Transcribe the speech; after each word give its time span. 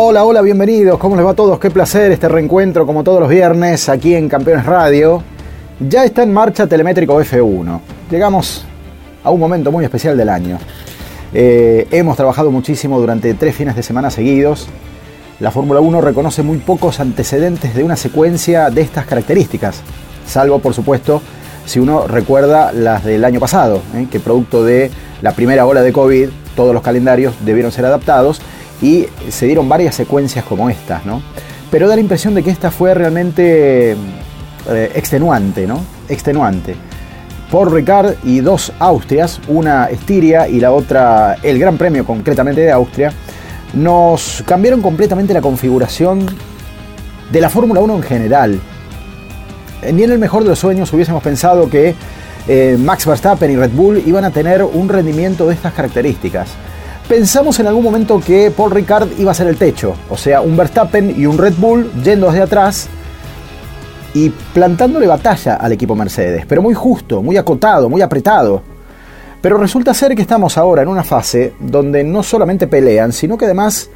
Hola, 0.00 0.24
hola, 0.24 0.42
bienvenidos. 0.42 0.96
¿Cómo 0.96 1.16
les 1.16 1.26
va 1.26 1.32
a 1.32 1.34
todos? 1.34 1.58
Qué 1.58 1.72
placer 1.72 2.12
este 2.12 2.28
reencuentro 2.28 2.86
como 2.86 3.02
todos 3.02 3.18
los 3.18 3.28
viernes 3.28 3.88
aquí 3.88 4.14
en 4.14 4.28
Campeones 4.28 4.64
Radio. 4.64 5.24
Ya 5.80 6.04
está 6.04 6.22
en 6.22 6.32
marcha 6.32 6.68
Telemétrico 6.68 7.20
F1. 7.20 7.80
Llegamos 8.08 8.64
a 9.24 9.30
un 9.30 9.40
momento 9.40 9.72
muy 9.72 9.84
especial 9.84 10.16
del 10.16 10.28
año. 10.28 10.56
Eh, 11.34 11.88
hemos 11.90 12.16
trabajado 12.16 12.52
muchísimo 12.52 13.00
durante 13.00 13.34
tres 13.34 13.56
fines 13.56 13.74
de 13.74 13.82
semana 13.82 14.08
seguidos. 14.08 14.68
La 15.40 15.50
Fórmula 15.50 15.80
1 15.80 16.00
reconoce 16.00 16.44
muy 16.44 16.58
pocos 16.58 17.00
antecedentes 17.00 17.74
de 17.74 17.82
una 17.82 17.96
secuencia 17.96 18.70
de 18.70 18.82
estas 18.82 19.04
características, 19.04 19.80
salvo 20.28 20.60
por 20.60 20.74
supuesto 20.74 21.20
si 21.66 21.80
uno 21.80 22.06
recuerda 22.06 22.70
las 22.72 23.02
del 23.02 23.24
año 23.24 23.40
pasado, 23.40 23.82
¿eh? 23.96 24.06
que 24.08 24.20
producto 24.20 24.64
de 24.64 24.92
la 25.22 25.32
primera 25.32 25.66
ola 25.66 25.82
de 25.82 25.92
COVID 25.92 26.28
todos 26.54 26.72
los 26.72 26.84
calendarios 26.84 27.34
debieron 27.44 27.72
ser 27.72 27.84
adaptados 27.84 28.40
y 28.80 29.06
se 29.30 29.46
dieron 29.46 29.68
varias 29.68 29.94
secuencias 29.94 30.44
como 30.44 30.70
estas, 30.70 31.04
¿no? 31.04 31.22
Pero 31.70 31.88
da 31.88 31.94
la 31.94 32.00
impresión 32.00 32.34
de 32.34 32.42
que 32.42 32.50
esta 32.50 32.70
fue 32.70 32.94
realmente 32.94 33.92
eh, 33.92 34.92
extenuante, 34.94 35.66
¿no? 35.66 35.80
Extenuante. 36.08 36.76
Por 37.50 37.72
Ricard 37.72 38.14
y 38.24 38.40
dos 38.40 38.72
Austrias, 38.78 39.40
una 39.48 39.86
Estiria 39.86 40.48
y 40.48 40.60
la 40.60 40.72
otra 40.72 41.36
el 41.42 41.58
Gran 41.58 41.78
Premio 41.78 42.04
concretamente 42.04 42.60
de 42.60 42.70
Austria, 42.70 43.12
nos 43.74 44.42
cambiaron 44.46 44.80
completamente 44.80 45.34
la 45.34 45.40
configuración 45.40 46.26
de 47.30 47.40
la 47.40 47.50
Fórmula 47.50 47.80
1 47.80 47.96
en 47.96 48.02
general. 48.02 48.60
Ni 49.92 50.02
en 50.02 50.10
el 50.10 50.18
mejor 50.18 50.42
de 50.42 50.50
los 50.50 50.58
sueños 50.58 50.92
hubiésemos 50.92 51.22
pensado 51.22 51.70
que 51.70 51.94
eh, 52.48 52.76
Max 52.78 53.06
Verstappen 53.06 53.50
y 53.50 53.56
Red 53.56 53.72
Bull 53.72 54.02
iban 54.06 54.24
a 54.24 54.30
tener 54.30 54.62
un 54.62 54.88
rendimiento 54.88 55.46
de 55.46 55.54
estas 55.54 55.72
características. 55.74 56.48
Pensamos 57.08 57.58
en 57.58 57.66
algún 57.66 57.84
momento 57.84 58.20
que 58.20 58.50
Paul 58.50 58.70
Ricard 58.70 59.08
iba 59.18 59.30
a 59.30 59.34
ser 59.34 59.46
el 59.46 59.56
techo, 59.56 59.94
o 60.10 60.16
sea, 60.18 60.42
un 60.42 60.58
Verstappen 60.58 61.14
y 61.18 61.24
un 61.24 61.38
Red 61.38 61.54
Bull 61.56 61.90
yendo 62.04 62.26
desde 62.26 62.42
atrás 62.42 62.86
y 64.12 64.28
plantándole 64.28 65.06
batalla 65.06 65.54
al 65.54 65.72
equipo 65.72 65.96
Mercedes, 65.96 66.44
pero 66.46 66.60
muy 66.60 66.74
justo, 66.74 67.22
muy 67.22 67.38
acotado, 67.38 67.88
muy 67.88 68.02
apretado. 68.02 68.62
Pero 69.40 69.56
resulta 69.56 69.94
ser 69.94 70.14
que 70.14 70.20
estamos 70.20 70.58
ahora 70.58 70.82
en 70.82 70.88
una 70.88 71.02
fase 71.02 71.54
donde 71.58 72.04
no 72.04 72.22
solamente 72.22 72.66
pelean, 72.66 73.14
sino 73.14 73.38
que 73.38 73.46
además 73.46 73.88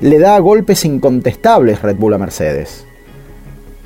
le 0.00 0.18
da 0.18 0.38
golpes 0.38 0.84
incontestables 0.84 1.80
Red 1.80 1.96
Bull 1.96 2.12
a 2.12 2.18
Mercedes. 2.18 2.84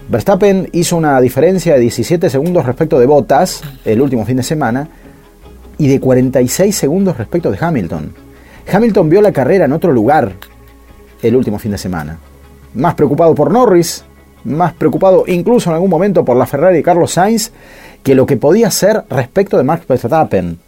Verstappen 0.08 0.70
hizo 0.72 0.96
una 0.96 1.20
diferencia 1.20 1.74
de 1.74 1.80
17 1.80 2.30
segundos 2.30 2.66
respecto 2.66 2.98
de 2.98 3.06
Bottas 3.06 3.62
el 3.84 4.00
último 4.02 4.24
fin 4.24 4.38
de 4.38 4.42
semana 4.42 4.88
y 5.78 5.86
de 5.86 6.00
46 6.00 6.74
segundos 6.74 7.16
respecto 7.16 7.52
de 7.52 7.58
Hamilton. 7.60 8.25
Hamilton 8.70 9.08
vio 9.08 9.20
la 9.22 9.32
carrera 9.32 9.64
en 9.64 9.72
otro 9.72 9.92
lugar 9.92 10.32
el 11.22 11.36
último 11.36 11.58
fin 11.58 11.72
de 11.72 11.78
semana. 11.78 12.18
Más 12.74 12.94
preocupado 12.94 13.34
por 13.34 13.50
Norris, 13.50 14.04
más 14.44 14.72
preocupado 14.74 15.24
incluso 15.26 15.70
en 15.70 15.74
algún 15.74 15.90
momento 15.90 16.24
por 16.24 16.36
la 16.36 16.46
Ferrari 16.46 16.76
de 16.76 16.82
Carlos 16.82 17.12
Sainz 17.12 17.50
que 18.02 18.14
lo 18.14 18.26
que 18.26 18.36
podía 18.36 18.70
ser 18.70 19.04
respecto 19.10 19.56
de 19.56 19.64
Max 19.64 19.86
Verstappen. 19.86 20.58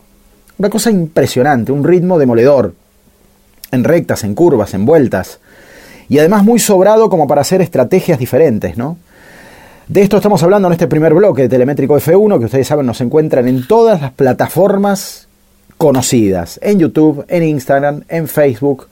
Una 0.59 0.71
cosa 0.71 0.91
impresionante, 0.91 1.71
un 1.71 1.84
ritmo 1.84 2.19
demoledor. 2.19 2.75
En 3.71 3.84
rectas, 3.84 4.25
en 4.25 4.34
curvas, 4.34 4.75
en 4.75 4.87
vueltas. 4.87 5.39
Y 6.09 6.19
además 6.19 6.43
muy 6.43 6.59
sobrado 6.59 7.11
como 7.11 7.28
para 7.28 7.43
hacer 7.43 7.61
estrategias 7.61 8.19
diferentes, 8.19 8.77
¿no? 8.77 8.97
De 9.87 10.03
esto 10.03 10.17
estamos 10.17 10.43
hablando 10.43 10.69
en 10.69 10.72
este 10.72 10.87
primer 10.87 11.15
bloque 11.15 11.43
de 11.43 11.49
Telemétrico 11.49 11.97
F1, 11.97 12.39
que 12.39 12.45
ustedes 12.47 12.67
saben 12.67 12.87
nos 12.87 13.01
encuentran 13.01 13.47
en 13.47 13.67
todas 13.67 14.01
las 14.01 14.12
plataformas 14.12 15.28
conocidas, 15.78 16.59
en 16.62 16.81
YouTube, 16.81 17.25
en 17.28 17.44
Instagram, 17.44 18.03
en 18.09 18.28
Facebook, 18.28 18.89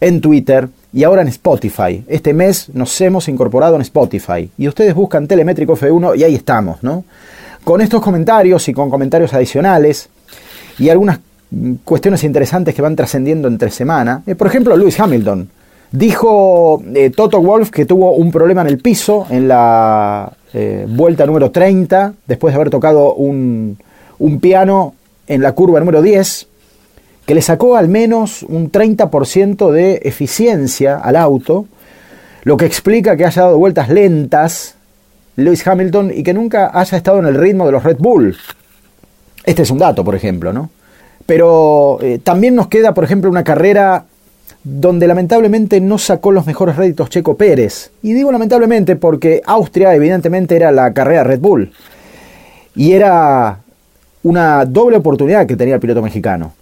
en 0.00 0.20
Twitter 0.20 0.68
y 0.92 1.04
ahora 1.04 1.22
en 1.22 1.28
Spotify. 1.28 2.04
Este 2.08 2.34
mes 2.34 2.68
nos 2.74 3.00
hemos 3.00 3.28
incorporado 3.28 3.76
en 3.76 3.82
Spotify 3.82 4.50
y 4.58 4.68
ustedes 4.68 4.94
buscan 4.94 5.26
Telemétrico 5.26 5.76
F1 5.76 6.18
y 6.18 6.24
ahí 6.24 6.34
estamos, 6.34 6.82
¿no? 6.82 7.04
Con 7.64 7.80
estos 7.80 8.02
comentarios 8.02 8.68
y 8.68 8.74
con 8.74 8.90
comentarios 8.90 9.32
adicionales 9.32 10.08
y 10.78 10.88
algunas 10.88 11.20
cuestiones 11.84 12.24
interesantes 12.24 12.74
que 12.74 12.82
van 12.82 12.96
trascendiendo 12.96 13.48
entre 13.48 13.70
semana. 13.70 14.22
Eh, 14.26 14.34
por 14.34 14.48
ejemplo, 14.48 14.76
Lewis 14.76 14.98
Hamilton. 14.98 15.48
Dijo 15.92 16.82
eh, 16.94 17.10
Toto 17.10 17.40
Wolf 17.40 17.70
que 17.70 17.86
tuvo 17.86 18.12
un 18.14 18.32
problema 18.32 18.62
en 18.62 18.66
el 18.66 18.78
piso 18.78 19.26
en 19.30 19.46
la 19.46 20.32
eh, 20.52 20.84
vuelta 20.88 21.24
número 21.24 21.52
30, 21.52 22.12
después 22.26 22.52
de 22.52 22.56
haber 22.56 22.70
tocado 22.70 23.14
un, 23.14 23.78
un 24.18 24.40
piano 24.40 24.94
en 25.26 25.42
la 25.42 25.52
curva 25.52 25.80
número 25.80 26.02
10, 26.02 26.46
que 27.26 27.34
le 27.34 27.42
sacó 27.42 27.76
al 27.76 27.88
menos 27.88 28.42
un 28.44 28.70
30% 28.70 29.70
de 29.70 30.00
eficiencia 30.04 30.96
al 30.96 31.16
auto, 31.16 31.66
lo 32.44 32.56
que 32.56 32.66
explica 32.66 33.16
que 33.16 33.24
haya 33.24 33.42
dado 33.42 33.58
vueltas 33.58 33.88
lentas 33.88 34.76
Lewis 35.36 35.66
Hamilton 35.66 36.12
y 36.14 36.22
que 36.22 36.32
nunca 36.32 36.70
haya 36.72 36.96
estado 36.96 37.18
en 37.18 37.26
el 37.26 37.34
ritmo 37.34 37.66
de 37.66 37.72
los 37.72 37.82
Red 37.82 37.98
Bull. 37.98 38.36
Este 39.44 39.62
es 39.62 39.70
un 39.70 39.78
dato, 39.78 40.04
por 40.04 40.14
ejemplo, 40.14 40.52
¿no? 40.52 40.70
Pero 41.26 41.98
eh, 42.00 42.20
también 42.22 42.54
nos 42.54 42.68
queda, 42.68 42.94
por 42.94 43.04
ejemplo, 43.04 43.28
una 43.28 43.44
carrera 43.44 44.04
donde 44.62 45.06
lamentablemente 45.06 45.80
no 45.80 45.98
sacó 45.98 46.32
los 46.32 46.46
mejores 46.46 46.76
réditos 46.76 47.10
Checo 47.10 47.36
Pérez. 47.36 47.90
Y 48.02 48.12
digo 48.12 48.32
lamentablemente 48.32 48.96
porque 48.96 49.42
Austria 49.44 49.94
evidentemente 49.94 50.56
era 50.56 50.72
la 50.72 50.92
carrera 50.92 51.24
Red 51.24 51.40
Bull. 51.40 51.72
Y 52.74 52.92
era 52.92 53.60
una 54.22 54.64
doble 54.64 54.96
oportunidad 54.96 55.46
que 55.46 55.56
tenía 55.56 55.74
el 55.74 55.80
piloto 55.80 56.02
mexicano. 56.02 56.54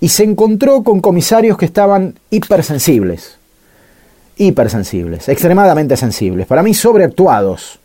Y 0.00 0.08
se 0.08 0.24
encontró 0.24 0.82
con 0.82 1.00
comisarios 1.00 1.56
que 1.56 1.64
estaban 1.64 2.14
hipersensibles. 2.30 3.38
Hipersensibles, 4.36 5.28
extremadamente 5.28 5.96
sensibles, 5.96 6.46
para 6.46 6.62
mí 6.62 6.74
sobreactuados. 6.74 7.78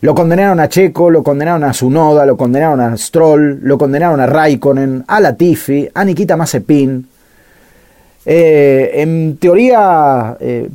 Lo 0.00 0.14
condenaron 0.14 0.60
a 0.60 0.68
Checo, 0.68 1.10
lo 1.10 1.22
condenaron 1.22 1.64
a 1.64 1.72
Sunoda, 1.72 2.24
lo 2.24 2.36
condenaron 2.36 2.80
a 2.80 2.96
Stroll, 2.96 3.58
lo 3.62 3.76
condenaron 3.76 4.20
a 4.20 4.26
Raikkonen, 4.26 5.04
a 5.06 5.20
Latifi, 5.20 5.88
a 5.92 6.04
Nikita 6.04 6.36
Mazepin. 6.36 7.06
Eh, 8.24 8.90
en 8.94 9.36
teoría, 9.38 10.36
eh, 10.38 10.68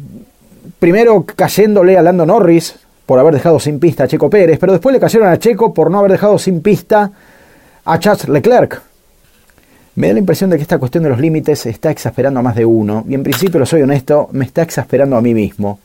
primero 0.77 1.23
cayéndole 1.23 1.97
a 1.97 2.01
Lando 2.01 2.25
Norris 2.25 2.75
por 3.05 3.19
haber 3.19 3.35
dejado 3.35 3.59
sin 3.59 3.79
pista 3.79 4.03
a 4.03 4.07
Checo 4.07 4.29
Pérez, 4.29 4.59
pero 4.59 4.73
después 4.73 4.91
le 4.91 4.99
cayeron 4.99 5.29
a 5.29 5.39
Checo 5.39 5.73
por 5.73 5.89
no 5.89 5.99
haber 5.99 6.11
dejado 6.11 6.37
sin 6.37 6.61
pista 6.61 7.11
a 7.85 7.99
Charles 7.99 8.27
Leclerc. 8.27 8.81
Me 9.95 10.07
da 10.07 10.13
la 10.13 10.19
impresión 10.19 10.49
de 10.49 10.55
que 10.57 10.63
esta 10.63 10.79
cuestión 10.79 11.03
de 11.03 11.09
los 11.09 11.19
límites 11.19 11.65
está 11.65 11.91
exasperando 11.91 12.39
a 12.39 12.43
más 12.43 12.55
de 12.55 12.65
uno, 12.65 13.05
y 13.07 13.13
en 13.13 13.23
principio, 13.23 13.59
lo 13.59 13.65
soy 13.65 13.81
honesto, 13.81 14.29
me 14.31 14.45
está 14.45 14.63
exasperando 14.63 15.15
a 15.17 15.21
mí 15.21 15.33
mismo. 15.33 15.79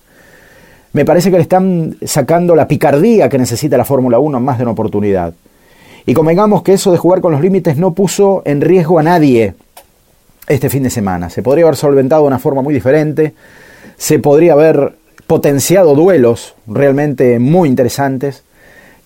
Me 0.93 1.05
parece 1.05 1.31
que 1.31 1.37
le 1.37 1.43
están 1.43 1.97
sacando 2.07 2.55
la 2.55 2.67
picardía 2.67 3.29
que 3.29 3.37
necesita 3.37 3.77
la 3.77 3.85
Fórmula 3.85 4.19
1 4.19 4.41
más 4.41 4.57
de 4.57 4.65
una 4.65 4.73
oportunidad. 4.73 5.35
Y 6.07 6.15
convengamos 6.15 6.63
que 6.63 6.73
eso 6.73 6.91
de 6.91 6.97
jugar 6.97 7.21
con 7.21 7.33
los 7.33 7.43
límites 7.43 7.77
no 7.77 7.93
puso 7.93 8.43
en 8.47 8.63
riesgo 8.63 8.99
a 8.99 9.03
nadie 9.03 9.55
este 10.47 10.71
fin 10.71 10.83
de 10.83 10.91
semana. 10.91 11.29
Se 11.29 11.43
podría 11.43 11.65
haber 11.65 11.77
solventado 11.77 12.23
de 12.23 12.29
una 12.29 12.39
forma 12.39 12.63
muy 12.63 12.73
diferente, 12.73 13.35
se 13.99 14.19
podría 14.19 14.55
haber 14.55 14.95
potenciado 15.27 15.95
duelos 15.95 16.55
realmente 16.67 17.39
muy 17.39 17.69
interesantes, 17.69 18.43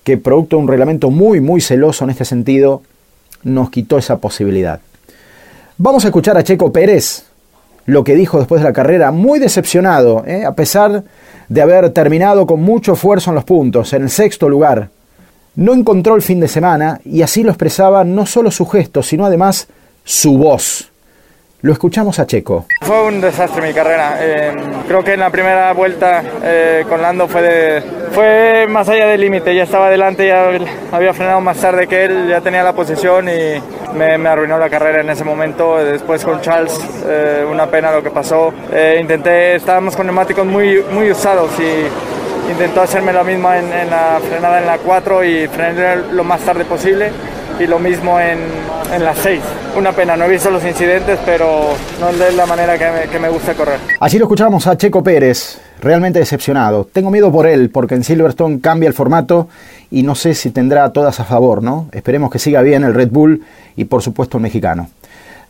que 0.05 0.19
producto 0.19 0.57
de 0.57 0.63
un 0.63 0.69
reglamento 0.69 1.11
muy, 1.11 1.41
muy 1.41 1.61
celoso 1.61 2.05
en 2.05 2.11
este 2.11 2.25
sentido, 2.25 2.83
nos 3.45 3.71
quitó 3.71 3.99
esa 3.99 4.19
posibilidad. 4.19 4.81
Vamos 5.79 6.05
a 6.05 6.09
escuchar 6.09 6.37
a 6.37 6.45
Checo 6.45 6.73
Pérez, 6.73 7.25
lo 7.87 8.05
que 8.05 8.15
dijo 8.15 8.39
después 8.39 8.61
de 8.61 8.69
la 8.69 8.73
carrera, 8.73 9.11
muy 9.11 9.39
decepcionado, 9.39 10.25
¿eh? 10.27 10.45
a 10.45 10.53
pesar 10.53 11.03
de 11.49 11.63
haber 11.63 11.91
terminado 11.91 12.47
con 12.47 12.63
mucho 12.63 12.93
esfuerzo 12.93 13.31
en 13.31 13.35
los 13.37 13.45
puntos, 13.45 13.93
en 13.93 14.03
el 14.03 14.11
sexto 14.11 14.49
lugar. 14.49 14.91
No 15.55 15.75
encontró 15.75 16.15
el 16.15 16.23
fin 16.23 16.41
de 16.41 16.49
semana 16.49 17.01
y 17.05 17.23
así 17.23 17.43
lo 17.43 17.51
expresaba 17.51 18.05
no 18.05 18.27
solo 18.27 18.51
su 18.51 18.67
gesto, 18.67 19.03
sino 19.03 19.27
además 19.27 19.69
su 20.05 20.39
voz. 20.39 20.92
Lo 21.63 21.73
escuchamos 21.73 22.19
a 22.19 22.27
Checo. 22.27 22.67
Fue 22.81 23.05
un 23.07 23.21
desastre 23.21 23.63
mi 23.63 23.73
carrera. 23.73 24.17
Eh, 24.19 24.53
creo 24.89 25.05
que 25.05 25.15
en 25.15 25.21
la 25.21 25.31
primera 25.31 25.73
vuelta 25.73 26.21
eh, 26.43 26.85
con 26.89 27.01
Lando 27.01 27.29
fue, 27.29 27.81
fue 28.11 28.67
más 28.69 28.89
allá 28.89 29.07
del 29.07 29.21
límite. 29.21 29.55
Ya 29.55 29.63
estaba 29.63 29.87
adelante, 29.87 30.27
ya 30.27 30.51
había 30.91 31.15
frenado 31.15 31.41
más 31.41 31.59
tarde 31.59 31.87
que 31.87 32.05
él, 32.05 32.27
ya 32.29 32.41
tenía 32.41 32.65
la 32.65 32.73
posición 32.73 33.29
y 33.29 33.63
me, 33.95 34.29
arruinó 34.29 34.59
la 34.59 34.69
carrera 34.69 35.03
en 35.03 35.11
ese 35.11 35.23
momento. 35.23 35.77
Después 35.77 36.25
con 36.25 36.41
Charles, 36.41 36.77
eh, 37.07 37.47
una 37.49 37.69
pena 37.69 37.93
lo 37.93 38.03
que 38.03 38.11
pasó. 38.11 38.53
Eh, 38.73 38.99
intenté, 39.01 39.55
estábamos 39.55 39.95
con 39.95 40.07
neumáticos 40.07 40.45
muy, 40.45 40.83
muy 40.93 41.13
usados 41.13 41.51
y 41.61 42.51
intentó 42.51 42.83
hacerme 42.83 43.13
lo 43.13 43.23
mismo 43.23 43.53
en, 43.53 43.71
la 43.89 44.21
frenada 44.29 44.59
en 44.59 44.67
la 44.67 44.79
4 44.79 45.25
y 45.25 45.47
frenar 45.47 45.99
lo 46.11 46.25
más 46.25 46.41
tarde 46.41 46.65
posible 46.65 47.13
y 47.59 47.67
lo 47.67 47.79
mismo 47.79 48.19
en, 48.19 48.39
en 48.93 49.05
la 49.05 49.15
6. 49.15 49.41
Una 49.77 49.93
pena, 49.93 50.17
no 50.17 50.25
he 50.25 50.29
visto 50.29 50.51
los 50.51 50.65
incidentes, 50.65 51.19
pero 51.25 51.75
no 52.01 52.11
es 52.11 52.35
la 52.35 52.47
manera 52.47 52.79
que 52.79 52.91
me, 52.91 53.11
que 53.11 53.19
me 53.19 53.29
gusta 53.29 53.55
correr. 53.55 53.79
Así 54.01 54.19
lo 54.19 54.25
escuchamos 54.25 54.67
a 54.67 54.77
Checo 54.77 55.03
Pérez, 55.03 55.59
realmente 55.81 56.19
decepcionado. 56.19 56.89
Tengo 56.93 57.11
miedo 57.11 57.31
por 57.33 57.47
él, 57.47 57.71
porque 57.71 57.95
en 57.95 58.05
Silverstone 58.05 58.61
cambia 58.61 58.89
el 58.89 58.95
formato 58.95 59.49
y 59.91 60.03
no 60.03 60.15
sé 60.15 60.35
si 60.35 60.51
tendrá 60.51 60.91
todas 60.91 61.21
a 61.21 61.25
favor, 61.25 61.63
¿no? 61.63 61.89
Esperemos 61.93 62.31
que 62.31 62.39
siga 62.39 62.63
bien 62.63 62.85
el 62.85 62.95
Red 62.95 63.11
Bull 63.11 63.43
y 63.77 63.85
por 63.85 64.03
supuesto 64.03 64.39
el 64.39 64.43
mexicano. 64.43 64.89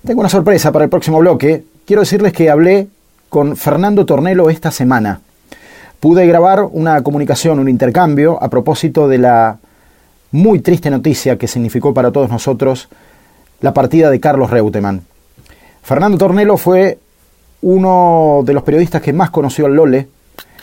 Tengo 0.04 0.20
una 0.20 0.28
sorpresa 0.28 0.72
para 0.72 0.84
el 0.84 0.90
próximo 0.90 1.18
bloque. 1.20 1.64
Quiero 1.86 2.02
decirles 2.02 2.32
que 2.32 2.50
hablé 2.50 2.88
con 3.28 3.56
Fernando 3.56 4.04
Tornelo 4.04 4.50
esta 4.50 4.70
semana. 4.70 5.20
Pude 6.00 6.26
grabar 6.26 6.64
una 6.64 7.02
comunicación, 7.02 7.60
un 7.60 7.68
intercambio 7.68 8.42
a 8.42 8.48
propósito 8.50 9.06
de 9.06 9.18
la 9.18 9.58
muy 10.32 10.60
triste 10.60 10.90
noticia 10.90 11.36
que 11.36 11.46
significó 11.46 11.94
para 11.94 12.10
todos 12.10 12.30
nosotros 12.30 12.88
la 13.60 13.72
partida 13.72 14.10
de 14.10 14.18
Carlos 14.18 14.50
Reutemann. 14.50 15.02
Fernando 15.82 16.18
Tornelo 16.18 16.56
fue 16.56 16.98
uno 17.60 18.42
de 18.44 18.54
los 18.54 18.62
periodistas 18.62 19.02
que 19.02 19.12
más 19.12 19.30
conoció 19.30 19.66
al 19.66 19.74
Lole, 19.74 20.08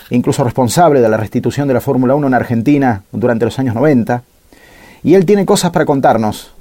incluso 0.09 0.43
responsable 0.43 1.01
de 1.01 1.09
la 1.09 1.17
restitución 1.17 1.67
de 1.67 1.75
la 1.75 1.81
Fórmula 1.81 2.15
1 2.15 2.27
en 2.27 2.33
Argentina 2.33 3.03
durante 3.11 3.45
los 3.45 3.57
años 3.59 3.75
90, 3.75 4.23
y 5.03 5.13
él 5.13 5.25
tiene 5.25 5.45
cosas 5.45 5.71
para 5.71 5.85
contarnos. 5.85 6.51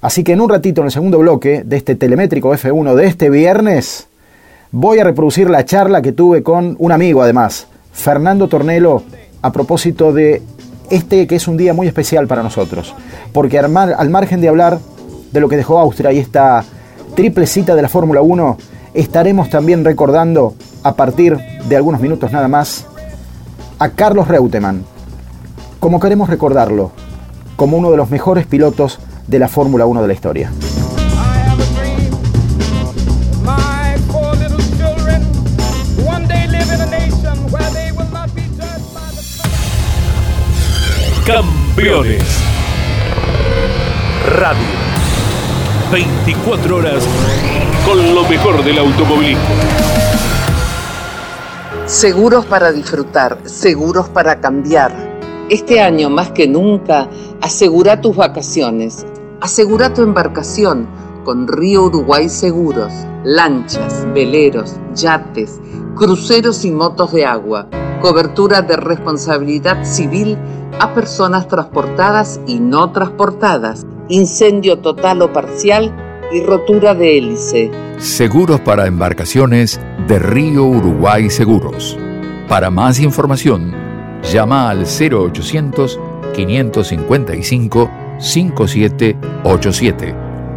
Así 0.00 0.22
que 0.22 0.32
en 0.32 0.40
un 0.40 0.50
ratito, 0.50 0.82
en 0.82 0.86
el 0.86 0.92
segundo 0.92 1.18
bloque 1.18 1.62
de 1.64 1.76
este 1.76 1.94
telemétrico 1.94 2.52
F1 2.52 2.94
de 2.94 3.06
este 3.06 3.30
viernes, 3.30 4.08
voy 4.70 4.98
a 4.98 5.04
reproducir 5.04 5.48
la 5.48 5.64
charla 5.64 6.02
que 6.02 6.12
tuve 6.12 6.42
con 6.42 6.76
un 6.78 6.92
amigo 6.92 7.22
además, 7.22 7.66
Fernando 7.92 8.48
Tornelo, 8.48 9.04
a 9.42 9.52
propósito 9.52 10.12
de 10.12 10.42
este 10.90 11.26
que 11.26 11.36
es 11.36 11.48
un 11.48 11.56
día 11.56 11.74
muy 11.74 11.86
especial 11.86 12.26
para 12.26 12.42
nosotros, 12.42 12.94
porque 13.32 13.58
al, 13.58 13.70
margen 13.70 14.40
de 14.40 14.48
hablar 14.48 14.78
de 15.32 15.40
lo 15.40 15.48
que 15.48 15.56
dejó 15.56 15.78
Austria 15.78 16.12
y 16.12 16.18
esta 16.18 16.64
triple 17.14 17.46
cita 17.46 17.74
de 17.74 17.82
la 17.82 17.88
Fórmula 17.88 18.22
1, 18.22 18.56
estaremos 18.94 19.50
también 19.50 19.84
recordando 19.84 20.54
a 20.82 20.94
partir 20.94 21.38
de 21.68 21.76
algunos 21.76 22.00
minutos 22.00 22.32
nada 22.32 22.48
más 22.48 22.86
a 23.78 23.90
Carlos 23.90 24.28
Reutemann, 24.28 24.84
como 25.80 26.00
queremos 26.00 26.28
recordarlo, 26.28 26.92
como 27.56 27.76
uno 27.76 27.90
de 27.90 27.96
los 27.96 28.10
mejores 28.10 28.46
pilotos 28.46 28.98
de 29.26 29.38
la 29.38 29.48
Fórmula 29.48 29.86
1 29.86 30.02
de 30.02 30.08
la 30.08 30.14
historia. 30.14 30.50
Radio. 41.84 42.16
24 45.90 46.76
horas 46.76 47.04
con 47.84 48.14
lo 48.14 48.22
mejor 48.28 48.62
del 48.62 48.78
automovilismo. 48.78 49.42
Seguros 51.86 52.46
para 52.46 52.70
disfrutar, 52.70 53.36
seguros 53.46 54.08
para 54.08 54.38
cambiar. 54.40 54.92
Este 55.50 55.80
año 55.80 56.08
más 56.08 56.30
que 56.30 56.46
nunca, 56.46 57.08
asegura 57.40 58.00
tus 58.00 58.14
vacaciones, 58.14 59.04
asegura 59.40 59.92
tu 59.92 60.02
embarcación 60.02 60.86
con 61.24 61.48
Río 61.48 61.86
Uruguay 61.86 62.28
Seguros, 62.28 62.92
lanchas, 63.24 64.06
veleros, 64.14 64.76
yates, 64.94 65.60
cruceros 65.96 66.64
y 66.64 66.70
motos 66.70 67.12
de 67.12 67.26
agua, 67.26 67.66
cobertura 68.02 68.60
de 68.60 68.76
responsabilidad 68.76 69.84
civil 69.84 70.36
a 70.78 70.92
personas 70.92 71.48
transportadas 71.48 72.40
y 72.46 72.58
no 72.60 72.92
transportadas, 72.92 73.86
incendio 74.08 74.80
total 74.80 75.22
o 75.22 75.32
parcial 75.32 75.94
y 76.32 76.42
rotura 76.42 76.94
de 76.94 77.16
hélice. 77.16 77.70
Seguros 77.98 78.60
para 78.60 78.86
embarcaciones 78.86 79.80
de 80.08 80.18
Río 80.18 80.64
Uruguay 80.64 81.30
Seguros. 81.30 81.96
Para 82.48 82.68
más 82.70 82.98
información, 82.98 83.72
llama 84.30 84.68
al 84.68 84.84
0800 84.84 86.00
555 86.34 87.90
5787 88.18 90.14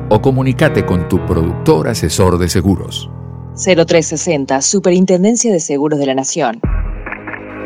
o 0.09 0.21
comunícate 0.21 0.85
con 0.85 1.07
tu 1.07 1.23
productor 1.25 1.87
asesor 1.87 2.37
de 2.37 2.49
seguros. 2.49 3.09
0360, 3.55 4.61
Superintendencia 4.61 5.51
de 5.51 5.59
Seguros 5.59 5.99
de 5.99 6.05
la 6.07 6.15
Nación. 6.15 6.59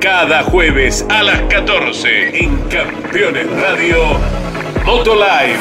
Cada 0.02 0.44
jueves 0.44 1.06
a 1.10 1.24
las 1.24 1.42
14 1.50 2.38
en 2.44 2.56
Campeones 2.70 3.48
Radio 3.52 3.98
Motolive. 4.86 5.60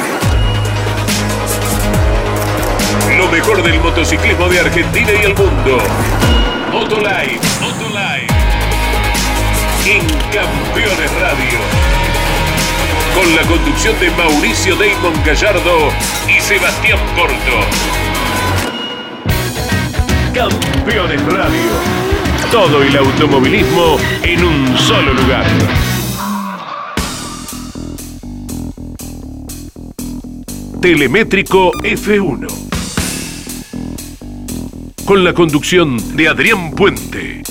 Lo 3.16 3.26
mejor 3.32 3.64
del 3.64 3.80
motociclismo 3.80 4.48
de 4.48 4.60
Argentina 4.60 5.10
y 5.10 5.24
el 5.24 5.34
mundo. 5.34 5.78
Motolive, 6.70 7.40
Motolive. 7.60 8.28
En 9.86 10.06
Campeones 10.32 11.20
Radio. 11.20 11.58
Con 13.16 13.34
la 13.34 13.42
conducción 13.42 13.98
de 13.98 14.10
Mauricio 14.12 14.76
Damon 14.76 15.20
Gallardo 15.24 15.90
y 16.28 16.40
Sebastián 16.40 17.00
Porto. 17.16 17.66
Campeones 20.32 21.24
Radio 21.26 22.07
todo 22.50 22.82
el 22.82 22.96
automovilismo 22.96 23.98
en 24.22 24.42
un 24.42 24.78
solo 24.78 25.12
lugar. 25.12 25.44
Telemétrico 30.80 31.72
F1. 31.82 32.46
Con 35.04 35.24
la 35.24 35.34
conducción 35.34 36.16
de 36.16 36.28
Adrián 36.28 36.70
Puente. 36.70 37.42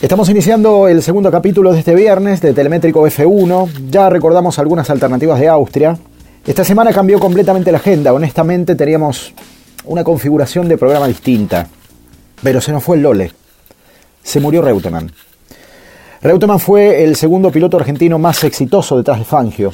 Estamos 0.00 0.28
iniciando 0.28 0.88
el 0.88 1.02
segundo 1.02 1.30
capítulo 1.30 1.72
de 1.72 1.78
este 1.78 1.94
viernes 1.94 2.40
de 2.40 2.52
Telemétrico 2.52 3.06
F1. 3.06 3.90
Ya 3.90 4.10
recordamos 4.10 4.58
algunas 4.58 4.90
alternativas 4.90 5.38
de 5.38 5.48
Austria, 5.48 5.96
esta 6.44 6.64
semana 6.64 6.92
cambió 6.92 7.20
completamente 7.20 7.70
la 7.70 7.78
agenda. 7.78 8.12
Honestamente 8.12 8.74
teníamos 8.74 9.32
una 9.84 10.02
configuración 10.02 10.68
de 10.68 10.76
programa 10.76 11.06
distinta. 11.06 11.68
Pero 12.42 12.60
se 12.60 12.72
nos 12.72 12.82
fue 12.82 12.96
el 12.96 13.02
Lole. 13.02 13.32
Se 14.24 14.40
murió 14.40 14.60
Reutemann. 14.60 15.12
Reutemann 16.20 16.58
fue 16.58 17.04
el 17.04 17.14
segundo 17.14 17.52
piloto 17.52 17.76
argentino 17.76 18.18
más 18.18 18.42
exitoso 18.42 18.96
detrás 18.96 19.20
de 19.20 19.24
Fangio. 19.24 19.72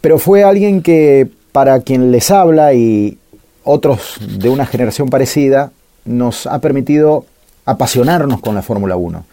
Pero 0.00 0.18
fue 0.18 0.42
alguien 0.42 0.82
que, 0.82 1.28
para 1.52 1.80
quien 1.80 2.10
les 2.10 2.30
habla 2.32 2.74
y 2.74 3.16
otros 3.62 4.18
de 4.20 4.48
una 4.48 4.66
generación 4.66 5.08
parecida, 5.08 5.70
nos 6.04 6.46
ha 6.46 6.60
permitido 6.60 7.24
apasionarnos 7.64 8.40
con 8.40 8.56
la 8.56 8.62
Fórmula 8.62 8.96
1. 8.96 9.24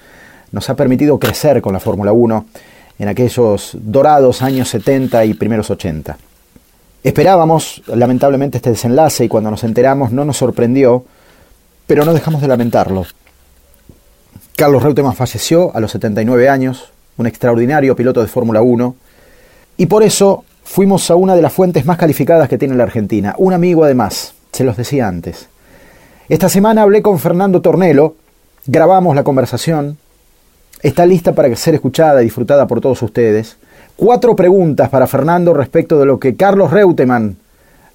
Nos 0.51 0.69
ha 0.69 0.75
permitido 0.75 1.17
crecer 1.17 1.61
con 1.61 1.73
la 1.73 1.79
Fórmula 1.79 2.11
1 2.11 2.45
en 2.99 3.07
aquellos 3.07 3.71
dorados 3.79 4.41
años 4.41 4.69
70 4.69 5.25
y 5.25 5.33
primeros 5.33 5.69
80. 5.69 6.17
Esperábamos, 7.03 7.83
lamentablemente, 7.87 8.57
este 8.57 8.69
desenlace 8.69 9.25
y 9.25 9.27
cuando 9.27 9.51
nos 9.51 9.63
enteramos 9.63 10.11
no 10.11 10.23
nos 10.23 10.37
sorprendió, 10.37 11.03
pero 11.85 12.05
no 12.05 12.13
dejamos 12.13 12.41
de 12.41 12.47
lamentarlo. 12.47 13.05
Carlos 14.55 14.83
Reutemann 14.83 15.15
falleció 15.15 15.75
a 15.75 15.79
los 15.79 15.91
79 15.91 16.47
años, 16.47 16.91
un 17.17 17.27
extraordinario 17.27 17.95
piloto 17.95 18.21
de 18.21 18.27
Fórmula 18.27 18.61
1, 18.61 18.95
y 19.77 19.87
por 19.87 20.03
eso 20.03 20.45
fuimos 20.63 21.09
a 21.11 21.15
una 21.15 21.35
de 21.35 21.41
las 21.41 21.51
fuentes 21.51 21.85
más 21.85 21.97
calificadas 21.97 22.47
que 22.47 22.57
tiene 22.57 22.75
la 22.75 22.83
Argentina, 22.83 23.35
un 23.37 23.53
amigo 23.53 23.83
además, 23.83 24.33
se 24.51 24.63
los 24.63 24.77
decía 24.77 25.07
antes. 25.07 25.49
Esta 26.29 26.47
semana 26.47 26.83
hablé 26.83 27.01
con 27.01 27.19
Fernando 27.19 27.61
Tornelo, 27.61 28.15
grabamos 28.65 29.15
la 29.15 29.23
conversación, 29.23 29.97
está 30.83 31.05
lista 31.05 31.33
para 31.33 31.55
ser 31.55 31.73
escuchada 31.73 32.21
y 32.21 32.25
disfrutada 32.25 32.67
por 32.67 32.81
todos 32.81 33.01
ustedes. 33.01 33.57
Cuatro 33.95 34.35
preguntas 34.35 34.89
para 34.89 35.07
Fernando 35.07 35.53
respecto 35.53 35.99
de 35.99 36.05
lo 36.05 36.19
que 36.19 36.35
Carlos 36.35 36.71
Reutemann 36.71 37.37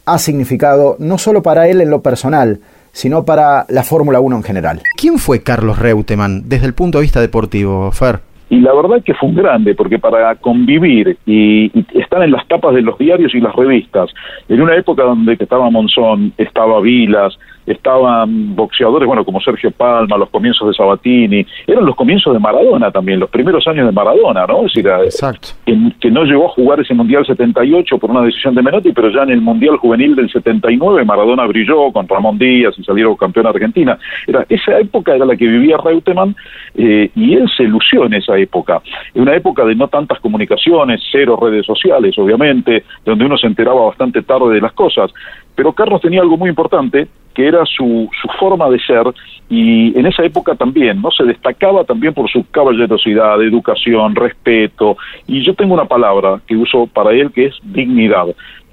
ha 0.07 0.19
significado 0.19 0.97
no 0.99 1.19
solo 1.19 1.43
para 1.43 1.69
él 1.69 1.83
en 1.83 1.91
lo 1.91 2.01
personal, 2.01 2.59
sino 2.93 3.25
para 3.25 3.67
la 3.69 3.83
Fórmula 3.83 4.21
1 4.21 4.37
en 4.37 4.43
general. 4.43 4.81
¿Quién 4.97 5.19
fue 5.19 5.43
Carlos 5.43 5.79
Reutemann 5.79 6.49
desde 6.49 6.67
el 6.67 6.75
punto 6.75 6.99
de 6.99 7.03
vista 7.03 7.21
deportivo, 7.21 7.93
Fer? 7.93 8.21
Y 8.51 8.61
la 8.61 8.73
verdad 8.73 9.03
que 9.05 9.13
fue 9.13 9.29
un 9.29 9.35
grande, 9.35 9.75
porque 9.75 9.99
para 9.99 10.35
convivir 10.37 11.19
y, 11.27 11.71
estar 11.93 12.23
en 12.23 12.31
las 12.31 12.49
tapas 12.49 12.75
de 12.75 12.81
los 12.81 12.97
diarios 12.97 13.35
y 13.35 13.41
las 13.41 13.55
revistas, 13.55 14.11
en 14.49 14.63
una 14.63 14.75
época 14.75 15.03
donde 15.03 15.35
estaba 15.39 15.69
Monzón, 15.69 16.33
estaba 16.39 16.81
Vilas, 16.81 17.39
estaban 17.73 18.57
boxeadores, 18.57 19.07
bueno, 19.07 19.25
como 19.25 19.41
Sergio 19.41 19.71
Palma, 19.71 20.17
los 20.17 20.31
comienzos 20.31 20.69
de 20.69 20.75
Sabatini, 20.75 21.47
eran 21.67 21.85
los 21.85 21.95
comienzos 21.95 22.33
de 22.33 22.39
Maradona 22.39 22.91
también, 22.91 23.21
los 23.21 23.31
primeros 23.31 23.67
años 23.67 23.87
de 23.87 23.93
Maradona, 23.93 24.47
¿no? 24.47 24.67
Es 24.67 24.75
decir, 24.75 24.89
Exacto. 24.89 25.49
Que, 25.67 25.77
que, 26.01 26.11
no 26.11 26.25
llegó 26.25 26.47
a 26.47 26.51
jugar 26.51 26.81
ese 26.81 26.95
Mundial 26.95 27.27
78 27.27 27.99
por 27.99 28.11
una 28.11 28.23
decisión 28.23 28.55
de 28.55 28.63
Menotti, 28.63 28.93
pero 28.93 29.11
ya 29.11 29.23
en 29.23 29.31
el 29.31 29.41
Mundial 29.41 29.77
Juvenil 29.77 30.17
del 30.17 30.31
79 30.31 31.05
Maradona 31.05 31.47
brilló 31.47 31.93
con 31.93 32.09
Ramón 32.09 32.39
Díaz 32.39 32.75
y 32.79 32.85
salieron 32.85 33.17
campeón 33.17 33.47
Argentina. 33.47 33.99
Era, 34.27 34.47
esa 34.49 34.79
época 34.79 35.15
era 35.15 35.25
la 35.25 35.37
que 35.37 35.47
vivía 35.47 35.77
Reutemann 35.77 36.35
eh, 36.75 37.11
y 37.15 37.35
él 37.35 37.49
se 37.57 37.65
lució 37.65 38.07
en 38.07 38.15
esa 38.15 38.37
época. 38.39 38.81
En 39.15 39.23
una 39.23 39.35
época 39.35 39.65
de 39.65 39.75
no 39.75 39.89
tantas 39.89 40.21
comunicaciones, 40.21 41.01
cero 41.11 41.39
redes 41.41 41.67
sociales, 41.67 42.19
obviamente, 42.19 42.85
donde 43.05 43.25
uno 43.25 43.37
se 43.37 43.47
enteraba 43.47 43.87
bastante 43.87 44.23
tarde 44.23 44.55
de 44.55 44.61
las 44.61 44.73
cosas. 44.73 45.13
Pero 45.55 45.73
Carlos 45.73 46.01
tenía 46.01 46.21
algo 46.21 46.37
muy 46.37 46.49
importante, 46.49 47.09
que 47.39 47.47
era 47.47 47.65
su, 47.67 48.11
su 48.21 48.29
forma 48.41 48.69
de 48.69 48.81
ser, 48.81 49.07
y 49.49 49.97
en 49.97 50.07
esa 50.07 50.25
época 50.25 50.57
también, 50.57 51.01
¿no? 51.01 51.13
Se 51.13 51.23
destacaba 51.23 51.85
también 51.85 52.13
por 52.13 52.29
su 52.29 52.45
caballerosidad, 52.51 53.41
educación, 53.41 54.17
respeto, 54.17 54.97
y 55.29 55.45
yo 55.45 55.55
tengo 55.55 55.75
una 55.75 55.85
palabra 55.85 56.41
que 56.49 56.57
uso 56.57 56.89
para 56.89 57.13
él 57.13 57.31
que 57.31 57.45
es 57.45 57.55
dignidad, 57.63 58.27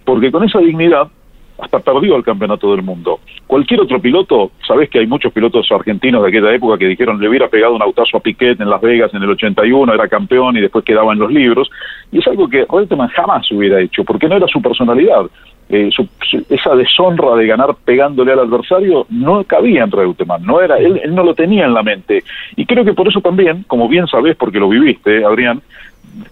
porque 0.04 0.32
con 0.32 0.44
esa 0.46 0.58
dignidad 0.58 1.10
hasta 1.60 1.78
perdió 1.78 2.16
el 2.16 2.24
campeonato 2.24 2.72
del 2.72 2.82
mundo. 2.82 3.20
Cualquier 3.46 3.82
otro 3.82 4.02
piloto, 4.02 4.50
sabés 4.68 4.90
que 4.90 4.98
hay 4.98 5.06
muchos 5.06 5.32
pilotos 5.32 5.72
argentinos 5.72 6.24
de 6.24 6.30
aquella 6.30 6.52
época 6.52 6.80
que 6.80 6.88
dijeron 6.88 7.22
le 7.22 7.30
hubiera 7.30 7.48
pegado 7.48 7.76
un 7.76 7.84
autazo 7.84 8.18
a 8.18 8.20
Piquet 8.20 8.60
en 8.60 8.70
Las 8.72 8.82
Vegas 8.82 9.14
en 9.14 9.22
el 9.22 9.30
81, 9.30 9.94
era 9.94 10.08
campeón 10.08 10.58
y 10.58 10.62
después 10.62 10.84
quedaba 10.84 11.14
en 11.14 11.20
los 11.20 11.32
libros, 11.32 11.70
y 12.12 12.18
es 12.18 12.28
algo 12.28 12.50
que 12.50 12.66
Reutemann 12.68 13.10
jamás 13.10 13.46
hubiera 13.52 13.80
hecho, 13.80 14.04
porque 14.04 14.28
no 14.28 14.38
era 14.38 14.48
su 14.48 14.60
personalidad. 14.60 15.28
Eh, 15.68 15.90
su, 15.92 16.08
esa 16.50 16.76
deshonra 16.76 17.36
de 17.36 17.48
ganar 17.48 17.76
pegándole 17.84 18.34
al 18.34 18.40
adversario 18.40 19.08
no 19.10 19.44
cabía 19.46 19.84
en 19.84 19.92
Reutemann, 19.92 20.46
no 20.46 20.62
era, 20.62 20.78
él, 20.78 21.02
él 21.04 21.16
no 21.16 21.24
lo 21.24 21.34
tenía 21.34 21.66
en 21.66 21.74
la 21.74 21.82
mente. 21.82 22.24
Y 22.56 22.66
creo 22.66 22.86
que 22.86 22.94
por 22.94 23.08
eso 23.08 23.20
también, 23.22 23.64
como 23.68 23.88
bien 23.88 24.06
sabés 24.08 24.36
porque 24.36 24.60
lo 24.60 24.70
viviste, 24.70 25.26
Adrián, 25.26 25.62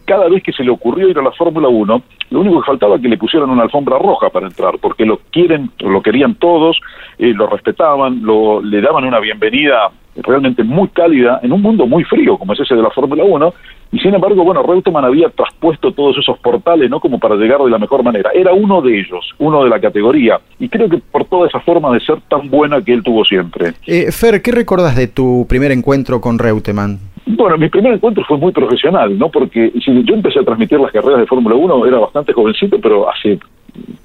cada 0.05 0.29
vez 0.29 0.43
que 0.43 0.53
se 0.53 0.63
le 0.63 0.71
ocurrió 0.71 1.09
ir 1.09 1.17
a 1.17 1.23
la 1.23 1.31
Fórmula 1.31 1.67
1, 1.67 2.01
lo 2.29 2.39
único 2.39 2.61
que 2.61 2.67
faltaba 2.67 2.99
que 2.99 3.07
le 3.07 3.17
pusieran 3.17 3.49
una 3.49 3.63
alfombra 3.63 3.97
roja 3.97 4.29
para 4.29 4.47
entrar, 4.47 4.77
porque 4.79 5.05
lo 5.05 5.19
quieren, 5.31 5.71
lo 5.79 6.01
querían 6.01 6.35
todos, 6.35 6.79
eh, 7.17 7.33
lo 7.33 7.47
respetaban, 7.47 8.23
lo, 8.23 8.61
le 8.61 8.81
daban 8.81 9.03
una 9.03 9.19
bienvenida 9.19 9.91
realmente 10.15 10.63
muy 10.63 10.89
cálida 10.89 11.39
en 11.43 11.51
un 11.51 11.61
mundo 11.61 11.87
muy 11.87 12.03
frío 12.03 12.37
como 12.37 12.53
es 12.53 12.59
ese 12.59 12.75
de 12.75 12.81
la 12.81 12.91
Fórmula 12.91 13.23
1 13.23 13.53
y 13.93 13.99
sin 13.99 14.15
embargo, 14.15 14.43
bueno, 14.43 14.63
Reutemann 14.63 15.05
había 15.05 15.29
traspuesto 15.29 15.91
todos 15.91 16.17
esos 16.17 16.39
portales, 16.39 16.89
¿no? 16.89 16.99
Como 16.99 17.19
para 17.19 17.35
llegar 17.35 17.61
de 17.61 17.69
la 17.69 17.77
mejor 17.77 18.03
manera. 18.03 18.31
Era 18.33 18.51
uno 18.51 18.81
de 18.81 18.99
ellos, 18.99 19.23
uno 19.37 19.63
de 19.63 19.69
la 19.69 19.79
categoría. 19.79 20.39
Y 20.57 20.67
creo 20.67 20.89
que 20.89 20.97
por 20.97 21.25
toda 21.25 21.47
esa 21.47 21.59
forma 21.59 21.93
de 21.93 21.99
ser 21.99 22.19
tan 22.27 22.49
buena 22.49 22.81
que 22.81 22.91
él 22.91 23.03
tuvo 23.03 23.23
siempre. 23.23 23.73
Eh, 23.85 24.11
Fer, 24.11 24.41
¿qué 24.41 24.51
recuerdas 24.51 24.95
de 24.95 25.05
tu 25.05 25.45
primer 25.47 25.71
encuentro 25.71 26.19
con 26.19 26.39
Reutemann? 26.39 26.97
Bueno, 27.27 27.55
mi 27.59 27.69
primer 27.69 27.93
encuentro 27.93 28.23
fue 28.27 28.37
muy 28.39 28.51
profesional, 28.51 29.15
¿no? 29.17 29.29
Porque 29.29 29.71
si 29.85 30.03
yo 30.03 30.15
empecé 30.15 30.39
a 30.39 30.43
transmitir 30.43 30.79
las 30.79 30.91
carreras 30.91 31.19
de 31.19 31.27
Fórmula 31.27 31.55
1, 31.55 31.85
era 31.85 31.99
bastante 31.99 32.33
jovencito, 32.33 32.79
pero 32.81 33.07
hace, 33.07 33.37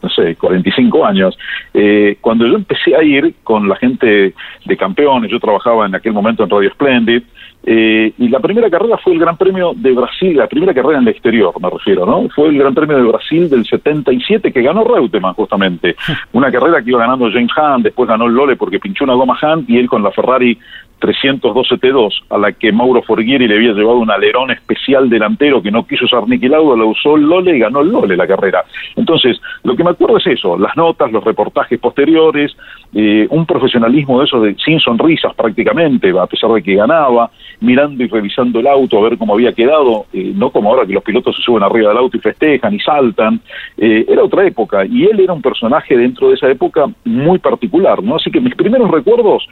no 0.02 0.08
sé, 0.08 0.36
45 0.36 1.04
años. 1.04 1.38
Eh, 1.74 2.18
cuando 2.20 2.46
yo 2.46 2.56
empecé 2.56 2.94
a 2.94 3.02
ir 3.02 3.34
con 3.42 3.68
la 3.68 3.76
gente 3.76 4.34
de 4.64 4.76
campeones, 4.76 5.30
yo 5.30 5.40
trabajaba 5.40 5.86
en 5.86 5.94
aquel 5.94 6.12
momento 6.12 6.44
en 6.44 6.50
Radio 6.50 6.70
Splendid, 6.70 7.22
eh, 7.64 8.12
y 8.16 8.28
la 8.28 8.40
primera 8.40 8.70
carrera 8.70 8.96
fue 8.98 9.12
el 9.12 9.18
Gran 9.18 9.36
Premio 9.36 9.72
de 9.74 9.92
Brasil, 9.92 10.36
la 10.36 10.46
primera 10.46 10.72
carrera 10.72 10.98
en 10.98 11.02
el 11.02 11.08
exterior, 11.08 11.52
me 11.60 11.68
refiero, 11.68 12.06
¿no? 12.06 12.28
Fue 12.30 12.48
el 12.48 12.58
Gran 12.58 12.72
Premio 12.72 12.96
de 12.96 13.02
Brasil 13.02 13.50
del 13.50 13.66
77 13.66 14.52
que 14.52 14.62
ganó 14.62 14.84
Reutemann, 14.84 15.34
justamente. 15.34 15.96
Una 16.32 16.50
carrera 16.50 16.82
que 16.82 16.90
iba 16.90 17.00
ganando 17.00 17.30
James 17.30 17.50
Hunt, 17.56 17.84
después 17.84 18.08
ganó 18.08 18.26
el 18.26 18.32
Lole 18.32 18.56
porque 18.56 18.78
pinchó 18.78 19.04
una 19.04 19.14
goma 19.14 19.38
Hunt 19.42 19.68
y 19.68 19.76
él 19.76 19.88
con 19.88 20.02
la 20.02 20.12
Ferrari 20.12 20.56
312 20.98 21.76
T2, 21.76 22.12
a 22.30 22.38
la 22.38 22.52
que 22.52 22.72
Mauro 22.72 23.02
Forghieri 23.02 23.46
le 23.46 23.56
había 23.56 23.72
llevado 23.72 23.98
un 23.98 24.10
alerón 24.10 24.50
especial 24.50 25.08
delantero 25.08 25.62
que 25.62 25.70
no 25.70 25.86
quiso 25.86 26.04
usar 26.04 26.28
Nicky 26.28 26.48
Lauda, 26.48 26.76
lo 26.76 26.88
usó 26.88 27.16
Lole 27.16 27.56
y 27.56 27.60
ganó 27.60 27.82
Lole 27.82 28.16
la 28.16 28.26
carrera. 28.26 28.64
Entonces, 28.96 29.40
lo 29.62 29.76
que 29.76 29.84
me 29.84 29.90
acuerdo 29.90 30.18
es 30.18 30.26
eso, 30.26 30.58
las 30.58 30.76
notas, 30.76 31.12
los 31.12 31.24
reportajes 31.24 31.78
posteriores, 31.78 32.56
eh, 32.94 33.26
un 33.30 33.46
profesionalismo 33.46 34.20
de 34.20 34.26
eso 34.26 34.40
de, 34.40 34.56
sin 34.64 34.80
sonrisas 34.80 35.34
prácticamente, 35.34 36.10
a 36.18 36.26
pesar 36.26 36.50
de 36.52 36.62
que 36.62 36.74
ganaba, 36.74 37.30
mirando 37.60 38.02
y 38.02 38.08
revisando 38.08 38.60
el 38.60 38.66
auto 38.66 38.98
a 38.98 39.08
ver 39.08 39.18
cómo 39.18 39.34
había 39.34 39.52
quedado, 39.52 40.06
eh, 40.12 40.32
no 40.34 40.50
como 40.50 40.70
ahora 40.70 40.86
que 40.86 40.92
los 40.92 41.02
pilotos 41.02 41.36
se 41.36 41.42
suben 41.42 41.62
arriba 41.62 41.90
del 41.90 41.98
auto 41.98 42.16
y 42.16 42.20
festejan 42.20 42.74
y 42.74 42.80
saltan, 42.80 43.40
eh, 43.76 44.04
era 44.08 44.22
otra 44.22 44.46
época, 44.46 44.84
y 44.84 45.04
él 45.04 45.20
era 45.20 45.32
un 45.32 45.42
personaje 45.42 45.96
dentro 45.96 46.28
de 46.28 46.34
esa 46.34 46.50
época 46.50 46.86
muy 47.04 47.38
particular, 47.38 48.02
¿no? 48.02 48.16
Así 48.16 48.30
que 48.30 48.40
mis 48.40 48.54
primeros 48.54 48.90
recuerdos 48.90 49.46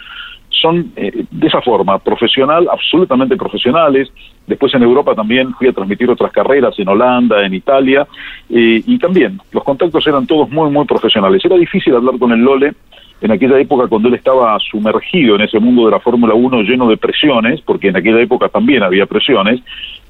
son 0.60 0.92
eh, 0.96 1.24
de 1.30 1.46
esa 1.46 1.60
forma, 1.60 1.98
profesional, 1.98 2.68
absolutamente 2.70 3.36
profesionales. 3.36 4.08
Después 4.46 4.74
en 4.74 4.82
Europa 4.82 5.14
también 5.14 5.52
fui 5.54 5.68
a 5.68 5.72
transmitir 5.72 6.10
otras 6.10 6.32
carreras, 6.32 6.78
en 6.78 6.88
Holanda, 6.88 7.44
en 7.44 7.54
Italia, 7.54 8.06
eh, 8.48 8.82
y 8.84 8.98
también 8.98 9.40
los 9.52 9.64
contactos 9.64 10.06
eran 10.06 10.26
todos 10.26 10.48
muy, 10.50 10.70
muy 10.70 10.84
profesionales. 10.84 11.44
Era 11.44 11.56
difícil 11.56 11.94
hablar 11.94 12.18
con 12.18 12.32
el 12.32 12.40
Lole 12.40 12.74
en 13.20 13.30
aquella 13.30 13.58
época 13.58 13.86
cuando 13.88 14.08
él 14.08 14.14
estaba 14.14 14.58
sumergido 14.70 15.36
en 15.36 15.42
ese 15.42 15.58
mundo 15.58 15.86
de 15.86 15.92
la 15.92 16.00
Fórmula 16.00 16.34
1 16.34 16.62
lleno 16.62 16.88
de 16.88 16.96
presiones, 16.96 17.60
porque 17.62 17.88
en 17.88 17.96
aquella 17.96 18.20
época 18.20 18.48
también 18.48 18.82
había 18.82 19.06
presiones, 19.06 19.60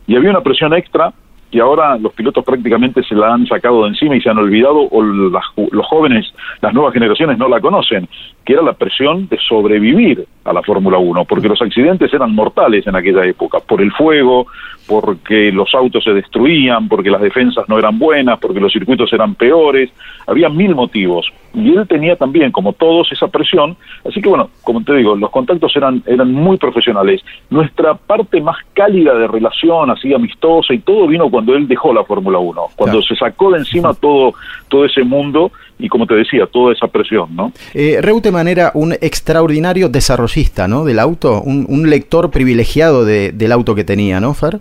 y 0.07 0.17
había 0.17 0.31
una 0.31 0.43
presión 0.43 0.75
extra 0.75 1.12
y 1.57 1.59
ahora 1.59 1.97
los 1.97 2.13
pilotos 2.13 2.45
prácticamente 2.45 3.03
se 3.03 3.15
la 3.15 3.33
han 3.33 3.47
sacado 3.47 3.85
de 3.85 3.89
encima 3.89 4.15
y 4.15 4.21
se 4.21 4.29
han 4.29 4.37
olvidado 4.37 4.77
o 4.77 5.03
los 5.03 5.87
jóvenes, 5.87 6.31
las 6.61 6.75
nuevas 6.75 6.93
generaciones 6.93 7.39
no 7.39 7.49
la 7.49 7.63
conocen, 7.63 8.07
que 8.45 8.53
era 8.53 8.61
la 8.61 8.75
presión 8.75 9.27
de 9.29 9.39
sobrevivir 9.39 10.27
a 10.45 10.53
la 10.53 10.63
Fórmula 10.63 10.99
1, 10.99 11.25
porque 11.25 11.49
los 11.49 11.63
accidentes 11.63 12.13
eran 12.13 12.35
mortales 12.35 12.87
en 12.87 12.95
aquella 12.95 13.25
época, 13.25 13.61
por 13.61 13.81
el 13.81 13.91
fuego, 13.93 14.49
porque 14.87 15.50
los 15.52 15.75
autos 15.75 16.05
se 16.05 16.12
destruían, 16.12 16.88
porque 16.88 17.11
las 17.11 17.21
defensas 17.21 17.69
no 17.69 17.78
eran 17.78 17.99
buenas, 17.99 18.38
porque 18.38 18.61
los 18.61 18.73
circuitos 18.73 19.12
eran 19.12 19.35
peores, 19.35 19.90
había 20.26 20.49
mil 20.49 20.75
motivos. 20.75 21.26
Y 21.55 21.75
él 21.75 21.87
tenía 21.88 22.16
también, 22.16 22.52
como 22.52 22.73
todos, 22.73 23.11
esa 23.12 23.28
presión. 23.28 23.76
Así 24.05 24.21
que 24.21 24.28
bueno, 24.28 24.50
como 24.62 24.83
te 24.85 24.95
digo, 24.95 25.16
los 25.16 25.31
contactos 25.31 25.75
eran, 25.75 26.02
eran 26.07 26.33
muy 26.33 26.57
profesionales. 26.59 27.23
Nuestra 27.50 27.95
parte 27.95 28.40
más 28.40 28.59
cálida 28.75 29.14
de 29.14 29.26
relación, 29.26 29.90
así 29.90 30.12
amistosa 30.12 30.75
y 30.75 30.78
todo, 30.81 31.07
vino 31.07 31.31
cuando 31.31 31.55
él 31.55 31.66
dejó 31.66 31.93
la 31.93 32.05
Fórmula 32.05 32.38
1, 32.38 32.62
cuando 32.76 33.02
se 33.02 33.16
sacó 33.16 33.52
de 33.52 33.59
encima 33.59 33.95
todo, 33.95 34.35
todo 34.69 34.85
ese 34.85 35.02
mundo 35.02 35.50
y 35.78 35.88
como 35.88 36.07
te 36.07 36.14
decía, 36.14 36.47
toda 36.47 36.73
esa 36.73 36.87
presión, 36.87 37.37
¿no? 37.37 37.52
Eh, 37.75 37.99
Reutemann 38.00 38.49
era 38.49 38.71
un 38.75 38.93
extraordinario 38.93 39.88
desarrollista, 39.88 40.66
¿no? 40.69 40.85
Del 40.85 40.99
auto, 40.99 41.43
un, 41.43 41.66
un 41.69 41.90
lector 41.90 42.31
privilegiado 42.31 43.05
de, 43.05 43.33
del 43.33 43.52
auto 43.52 43.75
que 43.75 43.85
tenía, 43.85 44.19
¿no, 44.19 44.33
Fer? 44.33 44.59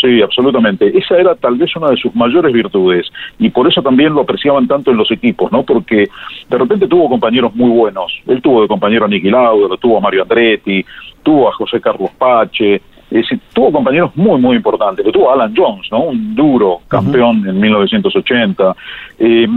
Sí, 0.00 0.22
absolutamente. 0.22 0.96
Esa 0.96 1.16
era 1.16 1.34
tal 1.34 1.56
vez 1.56 1.74
una 1.74 1.90
de 1.90 1.96
sus 1.96 2.14
mayores 2.14 2.52
virtudes 2.52 3.06
y 3.38 3.50
por 3.50 3.66
eso 3.66 3.82
también 3.82 4.14
lo 4.14 4.20
apreciaban 4.20 4.68
tanto 4.68 4.90
en 4.90 4.96
los 4.96 5.10
equipos, 5.10 5.50
¿no? 5.50 5.64
Porque 5.64 6.08
de 6.48 6.58
repente 6.58 6.86
tuvo 6.86 7.08
compañeros 7.08 7.54
muy 7.54 7.70
buenos. 7.70 8.12
Él 8.26 8.40
tuvo 8.40 8.62
de 8.62 8.68
compañero 8.68 9.06
a 9.06 9.08
Niki 9.08 9.30
Lauda, 9.30 9.76
tuvo 9.76 9.98
a 9.98 10.00
Mario 10.00 10.22
Andretti, 10.22 10.84
tuvo 11.22 11.48
a 11.48 11.52
José 11.52 11.80
Carlos 11.80 12.10
Pache, 12.16 12.80
tuvo 13.52 13.72
compañeros 13.72 14.14
muy, 14.14 14.40
muy 14.40 14.56
importantes. 14.56 15.04
Lo 15.04 15.10
tuvo 15.10 15.30
a 15.30 15.34
Alan 15.34 15.54
Jones, 15.56 15.88
¿no? 15.90 16.04
Un 16.04 16.34
duro 16.34 16.80
campeón 16.86 17.48
en 17.48 17.58
1980. 17.58 18.76
Eh, 19.18 19.48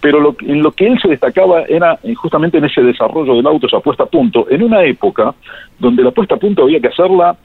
pero 0.00 0.18
lo, 0.18 0.34
en 0.40 0.62
lo 0.62 0.72
que 0.72 0.86
él 0.86 0.98
se 1.00 1.08
destacaba 1.08 1.62
era 1.62 1.98
eh, 2.02 2.14
justamente 2.14 2.58
en 2.58 2.64
ese 2.64 2.82
desarrollo 2.82 3.36
del 3.36 3.46
auto, 3.46 3.68
esa 3.68 3.78
puesta 3.80 4.02
a 4.02 4.06
punto, 4.06 4.46
en 4.50 4.62
una 4.62 4.82
época 4.82 5.32
donde 5.78 6.02
la 6.02 6.10
puesta 6.10 6.34
a 6.34 6.38
punto 6.38 6.64
había 6.64 6.80
que 6.80 6.88
hacerla 6.88 7.36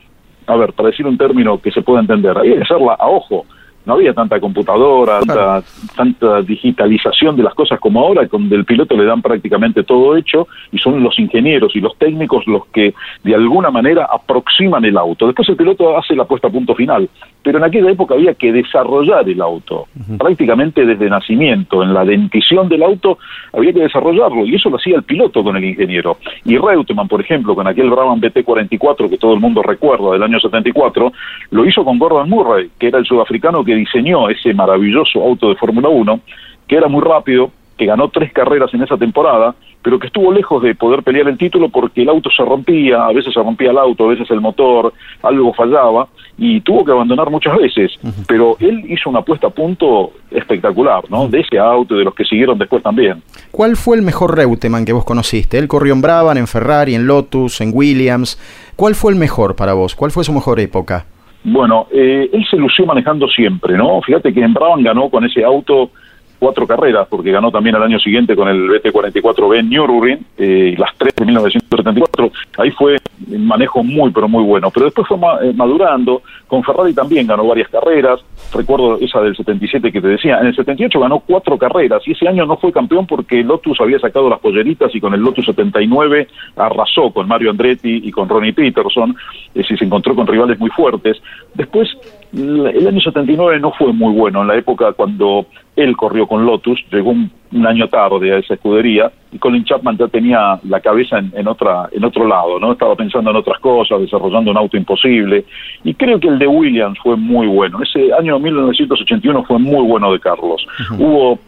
a 0.48 0.56
ver, 0.56 0.74
para 0.74 0.90
decir 0.90 1.06
un 1.06 1.18
término 1.18 1.62
que 1.62 1.72
se 1.72 1.82
pueda 1.82 2.00
entender, 2.00 2.38
había 2.38 2.56
que 2.56 2.64
hacerla 2.64 2.94
a 2.94 3.08
ojo. 3.08 3.46
No 3.88 3.94
había 3.94 4.14
tanta 4.14 4.38
computadora, 4.42 5.22
tanta, 5.22 5.64
tanta, 5.96 6.42
digitalización 6.42 7.38
de 7.38 7.44
las 7.44 7.54
cosas 7.54 7.80
como 7.80 8.02
ahora, 8.02 8.28
donde 8.30 8.58
el 8.58 8.66
piloto 8.66 8.98
le 8.98 9.06
dan 9.06 9.22
prácticamente 9.22 9.84
todo 9.84 10.18
hecho 10.18 10.50
y 10.74 10.78
son 10.78 11.02
los 11.02 11.18
ingenieros 11.18 11.74
y 11.74 11.80
los 11.80 11.98
técnicos 11.98 12.46
los 12.48 12.66
que 12.68 12.94
de 13.24 13.34
alguna 13.34 13.72
manera 13.72 14.10
aproximan 14.12 14.84
el 14.84 14.98
auto. 14.98 15.26
Después 15.26 15.48
el 15.48 15.56
piloto 15.56 15.98
hace 15.98 16.16
la 16.16 16.26
puesta 16.26 16.50
a 16.50 16.52
punto 16.52 16.76
final, 16.76 17.10
pero 17.42 17.60
en 17.60 17.64
aquella 17.64 17.90
época 17.90 18.16
había 18.16 18.34
que 18.34 18.52
desarrollar 18.52 19.28
el 19.30 19.42
auto, 19.42 19.88
prácticamente 20.18 20.86
desde 20.86 21.10
nacimiento. 21.10 21.82
En 21.82 21.94
la 21.94 22.04
dentición 22.04 22.68
del 22.68 22.84
auto 22.84 23.20
había 23.54 23.72
que 23.72 23.80
desarrollarlo 23.80 24.46
y 24.46 24.56
eso 24.56 24.70
lo 24.70 24.76
hacía 24.76 24.98
el 24.98 25.04
piloto 25.04 25.42
con 25.46 25.56
el 25.56 25.64
ingeniero. 25.64 26.18
Y 26.44 26.58
Reutemann, 26.58 27.08
por 27.08 27.22
ejemplo, 27.22 27.56
con 27.56 27.66
aquel 27.66 27.90
Brabham 27.90 28.20
BT-44 28.20 29.10
que 29.10 29.18
todo 29.18 29.34
el 29.34 29.40
mundo 29.40 29.64
recuerda 29.64 30.12
del 30.12 30.24
año 30.24 30.42
74, 30.42 31.14
lo 31.52 31.66
hizo 31.66 31.86
con 31.86 31.98
Gordon 31.98 32.30
Murray, 32.30 32.70
que 32.78 32.88
era 32.88 33.00
el 33.00 33.06
sudafricano 33.06 33.64
que 33.64 33.77
diseñó 33.78 34.30
ese 34.30 34.54
maravilloso 34.54 35.24
auto 35.24 35.50
de 35.50 35.56
Fórmula 35.56 35.90
1, 35.90 36.20
que 36.68 36.76
era 36.76 36.88
muy 36.88 37.02
rápido, 37.02 37.52
que 37.78 37.86
ganó 37.86 38.10
tres 38.10 38.34
carreras 38.34 38.74
en 38.74 38.82
esa 38.82 38.98
temporada, 38.98 39.56
pero 39.82 40.00
que 40.00 40.08
estuvo 40.08 40.34
lejos 40.34 40.62
de 40.64 40.76
poder 40.76 41.04
pelear 41.04 41.28
el 41.28 41.38
título 41.38 41.70
porque 41.70 42.02
el 42.02 42.10
auto 42.10 42.30
se 42.36 42.44
rompía, 42.44 43.06
a 43.06 43.14
veces 43.14 43.34
se 43.34 43.40
rompía 43.42 43.72
el 43.72 43.78
auto, 43.78 44.06
a 44.06 44.10
veces 44.10 44.30
el 44.32 44.42
motor, 44.42 44.92
algo 45.22 45.54
fallaba, 45.54 46.08
y 46.38 46.60
tuvo 46.62 46.84
que 46.84 46.92
abandonar 46.92 47.30
muchas 47.30 47.56
veces, 47.58 47.92
pero 48.28 48.58
él 48.60 48.84
hizo 48.90 49.10
una 49.10 49.22
puesta 49.22 49.48
a 49.48 49.50
punto 49.50 50.12
espectacular, 50.30 51.04
¿no? 51.10 51.28
De 51.28 51.40
ese 51.40 51.58
auto 51.58 51.96
y 51.96 52.00
de 52.00 52.04
los 52.04 52.14
que 52.14 52.26
siguieron 52.26 52.58
después 52.58 52.84
también. 52.84 53.24
¿Cuál 53.52 53.76
fue 53.76 53.96
el 53.96 54.04
mejor 54.04 54.36
Reutemann 54.36 54.86
que 54.86 54.94
vos 54.94 55.06
conociste? 55.06 55.58
Él 55.58 55.68
corrió 55.68 55.94
en 55.94 56.02
Brabham, 56.02 56.38
en 56.38 56.48
Ferrari, 56.48 56.96
en 56.96 57.08
Lotus, 57.08 57.62
en 57.62 57.72
Williams. 57.74 58.40
¿Cuál 58.76 58.94
fue 58.94 59.14
el 59.14 59.18
mejor 59.18 59.56
para 59.56 59.74
vos? 59.74 59.96
¿Cuál 59.96 60.12
fue 60.12 60.24
su 60.24 60.34
mejor 60.34 60.60
época? 60.60 61.06
Bueno, 61.50 61.88
eh, 61.92 62.30
él 62.34 62.46
se 62.50 62.58
lució 62.58 62.86
manejando 62.86 63.26
siempre, 63.30 63.78
¿no? 63.78 64.02
Fíjate 64.02 64.34
que 64.34 64.42
en 64.44 64.54
Brabham 64.54 64.84
ganó 64.84 65.10
con 65.10 65.24
ese 65.24 65.46
auto 65.46 65.92
cuatro 66.40 66.68
carreras, 66.68 67.08
porque 67.10 67.32
ganó 67.32 67.52
también 67.52 67.76
el 67.76 67.84
año 67.84 68.00
siguiente 68.00 68.36
con 68.36 68.48
el 68.48 68.70
BT-44B 68.70 69.60
en 69.60 69.70
Nürburgring, 69.70 70.26
eh, 70.38 70.76
las 70.78 70.96
tres 70.98 71.14
de 71.16 71.26
1974. 71.26 72.32
Ahí 72.58 72.72
fue 72.72 72.98
un 73.32 73.48
manejo 73.48 73.84
muy, 73.84 74.12
pero 74.12 74.28
muy 74.28 74.44
bueno. 74.44 74.70
Pero 74.72 74.86
después 74.86 75.08
fue 75.08 75.18
eh, 75.18 75.54
madurando. 75.54 76.22
Con 76.48 76.64
Ferrari 76.64 76.94
también 76.94 77.28
ganó 77.28 77.46
varias 77.48 77.70
carreras. 77.70 78.20
Recuerdo 78.54 78.98
esa 79.00 79.22
del 79.22 79.36
77 79.36 79.92
que 79.92 80.02
te 80.02 80.08
decía. 80.08 80.40
En 80.40 80.48
el 80.48 80.56
78 80.56 81.00
ganó 81.00 81.20
cuatro 81.20 81.58
carreras 81.58 82.02
y 82.08 82.12
ese 82.12 82.28
año 82.28 82.46
no 82.46 82.58
fue 82.58 82.72
campeón 82.72 83.06
porque 83.08 83.44
Lotus 83.44 83.80
había 83.82 84.00
sacado 84.00 84.30
las 84.30 84.40
polleritas 84.40 84.94
y 84.96 85.02
con 85.02 85.14
el 85.14 85.22
Lotus 85.22 85.46
79 85.46 86.28
arrasó 86.56 87.12
con 87.12 87.28
Mario 87.28 87.52
Andretti 87.52 88.02
y 88.04 88.12
con 88.12 88.30
Ronnie 88.30 88.54
Peterson. 88.54 89.16
Es 89.50 89.64
decir, 89.64 89.78
se 89.78 89.86
encontró 89.86 90.16
con 90.16 90.28
rivales 90.28 90.60
muy 90.60 90.70
fuertes. 90.70 91.22
Después, 91.54 91.90
el 92.34 92.88
año 92.88 93.02
79 93.02 93.60
no 93.60 93.72
fue 93.72 93.92
muy 93.92 94.14
bueno. 94.14 94.42
En 94.42 94.48
la 94.48 94.56
época 94.56 94.94
cuando 94.94 95.48
él 95.78 95.96
corrió 95.96 96.28
con 96.28 96.46
Lotus, 96.46 96.84
llegó 96.92 97.12
un, 97.12 97.32
año 97.66 97.88
tarde 97.88 98.34
a 98.34 98.40
esa 98.40 98.56
escudería 98.56 99.10
y 99.32 99.38
Colin 99.38 99.64
Chapman 99.64 99.98
ya 99.98 100.08
tenía 100.10 100.60
la 100.64 100.82
cabeza 100.82 101.18
en, 101.18 101.48
otra 101.48 101.88
en 101.92 102.04
otro 102.04 102.28
lado, 102.28 102.60
no 102.60 102.74
estaba 102.74 102.96
pensando 102.96 103.30
en 103.30 103.38
otras 103.38 103.60
cosas, 103.60 104.02
desarrollando 104.02 104.52
un 104.52 104.58
auto 104.58 104.76
imposible 104.76 105.46
y 105.84 105.94
creo 105.94 106.20
que 106.20 106.28
el 106.28 106.40
de 106.40 106.48
Williams 106.48 106.98
fue 107.02 107.16
muy 107.16 107.48
bueno. 107.48 107.80
Ese 107.82 108.12
año 108.14 108.38
1981 108.38 109.44
fue 109.44 109.60
muy 109.60 109.88
bueno 109.88 110.12
de 110.12 110.20
Carlos. 110.20 110.66
Hubo 110.98 111.40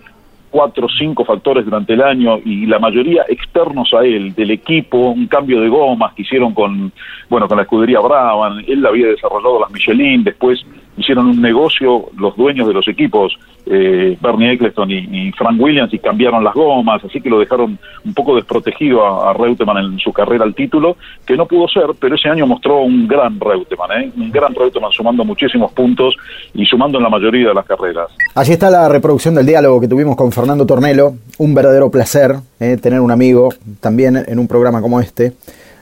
cuatro 0.50 0.86
o 0.86 0.90
cinco 0.90 1.26
factores 1.26 1.66
durante 1.66 1.94
el 1.94 2.02
año 2.02 2.40
y 2.44 2.66
la 2.66 2.80
mayoría 2.80 3.24
externos 3.28 3.94
a 3.94 4.04
él, 4.04 4.34
del 4.36 4.52
equipo, 4.52 4.98
un 4.98 5.28
cambio 5.28 5.62
de 5.62 5.70
gomas 5.70 6.14
que 6.14 6.22
hicieron 6.22 6.54
con, 6.54 6.92
bueno, 7.30 7.48
con 7.48 7.58
la 7.58 7.64
escudería 7.64 8.00
Brabham, 8.00 8.64
él 8.68 8.86
había 8.86 9.08
desarrollado 9.08 9.60
las 9.60 9.72
Michelin, 9.72 10.24
después 10.24 10.66
hicieron 10.98 11.28
un 11.28 11.42
negocio 11.42 12.10
los 12.18 12.36
dueños 12.36 12.68
de 12.68 12.74
los 12.74 12.88
equipos, 12.88 13.38
eh, 13.66 14.18
Bernie 14.22 14.54
Eccleston 14.54 14.92
y, 14.92 15.32
Frank 15.32 15.60
Williams, 15.60 15.94
y 15.94 16.00
cambiaron 16.00 16.44
las 16.44 16.54
gomas, 16.54 17.04
así 17.04 17.22
que 17.22 17.30
lo 17.30 17.40
dejaron 17.40 17.78
un 18.04 18.14
poco 18.14 18.36
desprotegido 18.36 19.06
a, 19.06 19.34
Reutemann 19.34 19.78
en 19.78 20.00
su 20.00 20.12
carrera 20.12 20.44
al 20.44 20.56
título, 20.56 20.98
que 21.26 21.38
no 21.38 21.46
pudo 21.46 21.68
ser, 21.68 21.86
pero 22.00 22.16
ese 22.16 22.30
año 22.30 22.46
mostró 22.46 22.82
un 22.82 23.08
gran 23.08 23.40
Reutemann, 23.40 23.92
¿eh? 24.02 24.12
un 24.18 24.32
gran 24.32 24.54
Reutemann 24.54 24.92
sumando 24.92 25.24
muchísimos 25.24 25.72
puntos 25.72 26.16
y 26.54 26.66
sumando 26.66 26.98
en 26.98 27.04
la 27.04 27.10
mayoría 27.10 27.50
de 27.50 27.54
las 27.54 27.66
carreras. 27.66 28.10
Allí 28.36 28.54
está 28.54 28.70
la 28.70 28.90
reproducción 28.90 29.36
del 29.36 29.46
diálogo 29.46 29.80
que 29.80 29.88
tuvimos 29.88 30.16
con 30.16 30.32
Fernando 30.32 30.66
Tornelo, 30.66 31.14
un 31.38 31.54
verdadero 31.54 31.90
placer 31.90 32.36
¿eh? 32.60 32.78
tener 32.78 33.00
un 33.00 33.12
amigo 33.12 33.50
también 33.80 34.18
en 34.28 34.40
un 34.40 34.48
programa 34.48 34.82
como 34.82 35.00
este, 35.00 35.34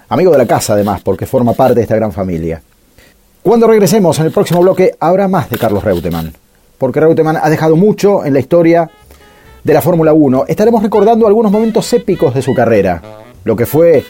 amigo 0.10 0.32
de 0.32 0.38
la 0.38 0.46
casa 0.46 0.74
además, 0.74 1.02
porque 1.02 1.26
forma 1.26 1.54
parte 1.54 1.76
de 1.76 1.82
esta 1.82 1.96
gran 1.96 2.12
familia. 2.12 2.62
Cuando 3.48 3.66
regresemos 3.66 4.20
en 4.20 4.26
el 4.26 4.34
próximo 4.34 4.60
bloque 4.60 4.96
habrá 5.00 5.30
más 5.30 5.50
de 5.50 5.58
Carlos 5.58 5.82
Reutemann, 5.82 6.34
porque 6.78 7.00
Reutemann 7.00 7.40
ha 7.42 7.50
dejado 7.50 7.78
mucho 7.78 8.26
en 8.26 8.34
la 8.34 8.42
historia 8.42 8.90
de 9.64 9.74
la 9.74 9.82
Fórmula 9.82 10.12
1. 10.12 10.44
Estaremos 10.50 10.84
recordando 10.84 11.26
algunos 11.26 11.50
momentos 11.50 11.94
épicos 11.94 12.36
de 12.36 12.42
su 12.42 12.54
carrera, 12.54 13.02
lo 13.46 13.56
que 13.56 13.66
fue 13.66 14.04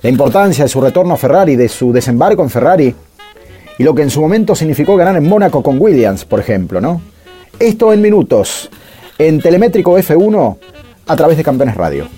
la 0.00 0.08
importancia 0.08 0.64
de 0.64 0.70
su 0.70 0.80
retorno 0.80 1.12
a 1.12 1.16
Ferrari, 1.18 1.54
de 1.54 1.68
su 1.68 1.92
desembarco 1.92 2.42
en 2.42 2.48
Ferrari, 2.48 2.94
y 3.76 3.84
lo 3.84 3.94
que 3.94 4.00
en 4.00 4.08
su 4.08 4.22
momento 4.22 4.54
significó 4.54 4.96
ganar 4.96 5.16
en 5.16 5.28
Mónaco 5.28 5.62
con 5.62 5.78
Williams, 5.78 6.24
por 6.24 6.40
ejemplo, 6.40 6.80
¿no? 6.80 7.02
Esto 7.58 7.92
en 7.92 8.00
minutos, 8.00 8.70
en 9.18 9.42
Telemétrico 9.42 9.98
F1, 9.98 10.56
a 11.08 11.14
través 11.14 11.36
de 11.36 11.44
Campeones 11.44 11.76
Radio. 11.76 12.08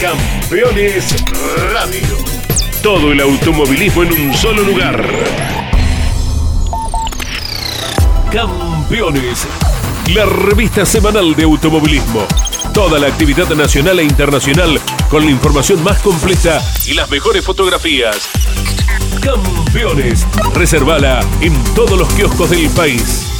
Campeones 0.00 1.14
Radio. 1.74 2.16
Todo 2.82 3.12
el 3.12 3.20
automovilismo 3.20 4.02
en 4.04 4.12
un 4.12 4.34
solo 4.34 4.62
lugar. 4.62 5.04
Campeones. 8.32 9.46
La 10.14 10.24
revista 10.24 10.86
semanal 10.86 11.34
de 11.34 11.42
automovilismo. 11.42 12.26
Toda 12.72 12.98
la 12.98 13.08
actividad 13.08 13.50
nacional 13.50 13.98
e 14.00 14.04
internacional 14.04 14.80
con 15.10 15.26
la 15.26 15.30
información 15.30 15.84
más 15.84 15.98
completa 15.98 16.62
y 16.86 16.94
las 16.94 17.10
mejores 17.10 17.44
fotografías. 17.44 18.30
Campeones. 19.20 20.26
Reservala 20.54 21.20
en 21.42 21.52
todos 21.74 21.98
los 21.98 22.08
kioscos 22.14 22.48
del 22.48 22.70
país. 22.70 23.39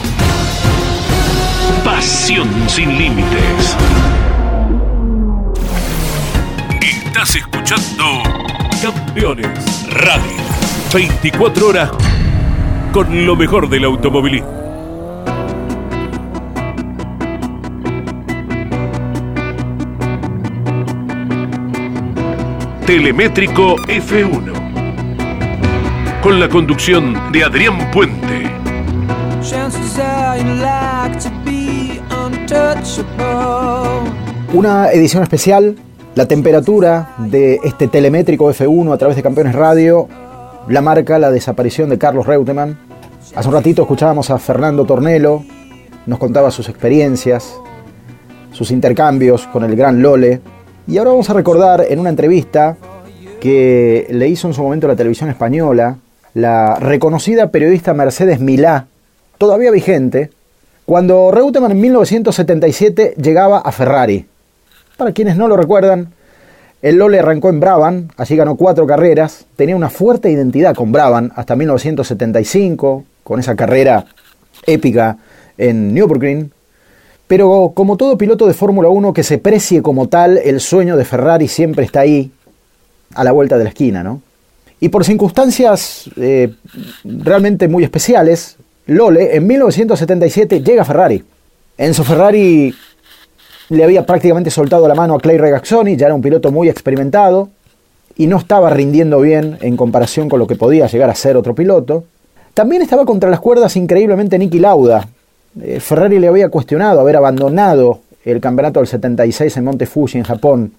Pasión 1.83 2.47
sin 2.67 2.95
límites. 2.97 3.75
Estás 6.79 7.35
escuchando 7.35 8.23
Campeones 8.81 9.87
Radio. 9.89 10.37
24 10.93 11.67
horas 11.67 11.91
con 12.91 13.25
lo 13.25 13.35
mejor 13.35 13.67
del 13.67 13.85
automovilismo. 13.85 14.61
Telemétrico 22.85 23.75
F1. 23.87 24.53
Con 26.21 26.39
la 26.39 26.47
conducción 26.47 27.31
de 27.31 27.43
Adrián 27.43 27.89
Puente. 27.91 28.51
Una 34.53 34.91
edición 34.91 35.23
especial, 35.23 35.75
la 36.15 36.27
temperatura 36.27 37.15
de 37.17 37.59
este 37.63 37.87
telemétrico 37.87 38.51
F1 38.51 38.93
a 38.93 38.97
través 38.97 39.15
de 39.15 39.23
Campeones 39.23 39.55
Radio 39.55 40.07
la 40.67 40.81
marca 40.81 41.19
la 41.19 41.31
desaparición 41.31 41.89
de 41.89 41.97
Carlos 41.97 42.25
Reutemann. 42.27 42.77
Hace 43.35 43.47
un 43.47 43.53
ratito 43.53 43.81
escuchábamos 43.81 44.29
a 44.29 44.37
Fernando 44.37 44.85
Tornelo, 44.85 45.43
nos 46.05 46.19
contaba 46.19 46.51
sus 46.51 46.69
experiencias, 46.69 47.55
sus 48.51 48.71
intercambios 48.71 49.47
con 49.47 49.63
el 49.63 49.75
gran 49.75 50.01
Lole. 50.01 50.41
Y 50.87 50.97
ahora 50.97 51.11
vamos 51.11 51.29
a 51.29 51.33
recordar 51.33 51.85
en 51.89 51.99
una 51.99 52.09
entrevista 52.09 52.77
que 53.39 54.07
le 54.09 54.27
hizo 54.27 54.47
en 54.47 54.53
su 54.53 54.61
momento 54.61 54.87
la 54.87 54.95
televisión 54.95 55.29
española 55.29 55.97
la 56.33 56.75
reconocida 56.75 57.51
periodista 57.51 57.93
Mercedes 57.93 58.39
Milá, 58.39 58.87
todavía 59.37 59.71
vigente, 59.71 60.29
cuando 60.91 61.31
Reutemann 61.31 61.71
en 61.71 61.79
1977 61.79 63.13
llegaba 63.15 63.59
a 63.59 63.71
Ferrari. 63.71 64.25
Para 64.97 65.13
quienes 65.13 65.37
no 65.37 65.47
lo 65.47 65.55
recuerdan, 65.55 66.11
el 66.81 66.97
Lole 66.97 67.19
arrancó 67.19 67.47
en 67.47 67.61
Brabham, 67.61 68.09
allí 68.17 68.35
ganó 68.35 68.57
cuatro 68.57 68.85
carreras, 68.85 69.45
tenía 69.55 69.77
una 69.77 69.89
fuerte 69.89 70.29
identidad 70.29 70.75
con 70.75 70.91
Brabham 70.91 71.31
hasta 71.33 71.55
1975, 71.55 73.05
con 73.23 73.39
esa 73.39 73.55
carrera 73.55 74.03
épica 74.67 75.17
en 75.57 75.93
Nürburgring. 75.93 76.51
Pero 77.25 77.71
como 77.73 77.95
todo 77.95 78.17
piloto 78.17 78.45
de 78.45 78.53
Fórmula 78.53 78.89
1 78.89 79.13
que 79.13 79.23
se 79.23 79.37
precie 79.37 79.81
como 79.81 80.09
tal, 80.09 80.39
el 80.39 80.59
sueño 80.59 80.97
de 80.97 81.05
Ferrari 81.05 81.47
siempre 81.47 81.85
está 81.85 82.01
ahí, 82.01 82.33
a 83.13 83.23
la 83.23 83.31
vuelta 83.31 83.57
de 83.57 83.63
la 83.63 83.69
esquina, 83.69 84.03
¿no? 84.03 84.21
Y 84.81 84.89
por 84.89 85.05
circunstancias 85.05 86.09
eh, 86.17 86.53
realmente 87.05 87.69
muy 87.69 87.85
especiales, 87.85 88.57
Lole 88.91 89.35
en 89.35 89.47
1977 89.47 90.61
llega 90.61 90.83
Ferrari. 90.83 91.23
Enzo 91.77 92.03
Ferrari 92.03 92.75
le 93.69 93.83
había 93.83 94.05
prácticamente 94.05 94.51
soltado 94.51 94.87
la 94.87 94.95
mano 94.95 95.15
a 95.15 95.19
Clay 95.19 95.37
Regazzoni, 95.37 95.95
ya 95.95 96.07
era 96.07 96.15
un 96.15 96.21
piloto 96.21 96.51
muy 96.51 96.67
experimentado 96.67 97.49
y 98.17 98.27
no 98.27 98.37
estaba 98.37 98.69
rindiendo 98.69 99.21
bien 99.21 99.57
en 99.61 99.77
comparación 99.77 100.27
con 100.27 100.39
lo 100.39 100.47
que 100.47 100.55
podía 100.55 100.87
llegar 100.87 101.09
a 101.09 101.15
ser 101.15 101.37
otro 101.37 101.55
piloto. 101.55 102.03
También 102.53 102.81
estaba 102.81 103.05
contra 103.05 103.29
las 103.29 103.39
cuerdas 103.39 103.77
increíblemente 103.77 104.37
Nicky 104.37 104.59
Lauda, 104.59 105.07
eh, 105.61 105.79
Ferrari 105.79 106.19
le 106.19 106.27
había 106.27 106.49
cuestionado 106.49 106.99
haber 106.99 107.15
abandonado 107.15 108.01
el 108.25 108.41
campeonato 108.41 108.81
del 108.81 108.87
76 108.87 109.55
en 109.55 109.63
Monte 109.63 109.85
Fuji, 109.85 110.17
en 110.17 110.25
Japón, 110.25 110.73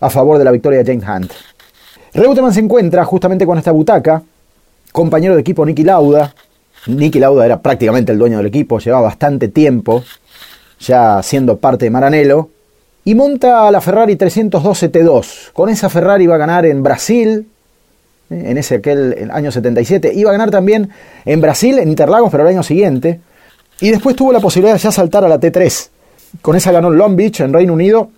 a 0.00 0.10
favor 0.10 0.38
de 0.38 0.44
la 0.44 0.52
victoria 0.52 0.82
de 0.82 0.92
James 0.92 1.08
Hunt. 1.08 1.32
Reutemann 2.14 2.52
se 2.52 2.60
encuentra 2.60 3.04
justamente 3.04 3.46
con 3.46 3.58
esta 3.58 3.72
butaca, 3.72 4.22
compañero 4.92 5.34
de 5.34 5.40
equipo 5.40 5.66
Nicky 5.66 5.82
Lauda. 5.82 6.32
Nicky 6.86 7.18
Lauda 7.20 7.46
era 7.46 7.60
prácticamente 7.60 8.12
el 8.12 8.18
dueño 8.18 8.38
del 8.38 8.46
equipo, 8.46 8.78
llevaba 8.78 9.02
bastante 9.02 9.48
tiempo 9.48 10.04
ya 10.82 11.22
siendo 11.22 11.58
parte 11.58 11.86
de 11.86 11.90
Maranello, 11.90 12.48
y 13.04 13.14
monta 13.14 13.70
la 13.70 13.80
Ferrari 13.80 14.16
312 14.16 14.92
T2. 14.92 15.52
Con 15.52 15.68
esa 15.68 15.88
Ferrari 15.88 16.24
iba 16.24 16.34
a 16.34 16.38
ganar 16.38 16.66
en 16.66 16.82
Brasil, 16.82 17.46
eh, 18.30 18.44
en 18.46 18.58
ese 18.58 18.76
aquel 18.76 19.30
año 19.32 19.50
77, 19.50 20.12
iba 20.14 20.30
a 20.30 20.32
ganar 20.32 20.50
también 20.50 20.90
en 21.24 21.40
Brasil, 21.40 21.78
en 21.78 21.88
Interlagos, 21.88 22.30
pero 22.30 22.42
el 22.44 22.50
año 22.50 22.62
siguiente, 22.62 23.20
y 23.80 23.90
después 23.90 24.14
tuvo 24.14 24.32
la 24.32 24.40
posibilidad 24.40 24.74
de 24.74 24.80
ya 24.80 24.92
saltar 24.92 25.24
a 25.24 25.28
la 25.28 25.40
T3. 25.40 25.88
Con 26.40 26.56
esa 26.56 26.72
ganó 26.72 26.88
en 26.88 26.98
Long 26.98 27.16
Beach, 27.16 27.40
en 27.40 27.52
Reino 27.52 27.72
Unido, 27.72 28.10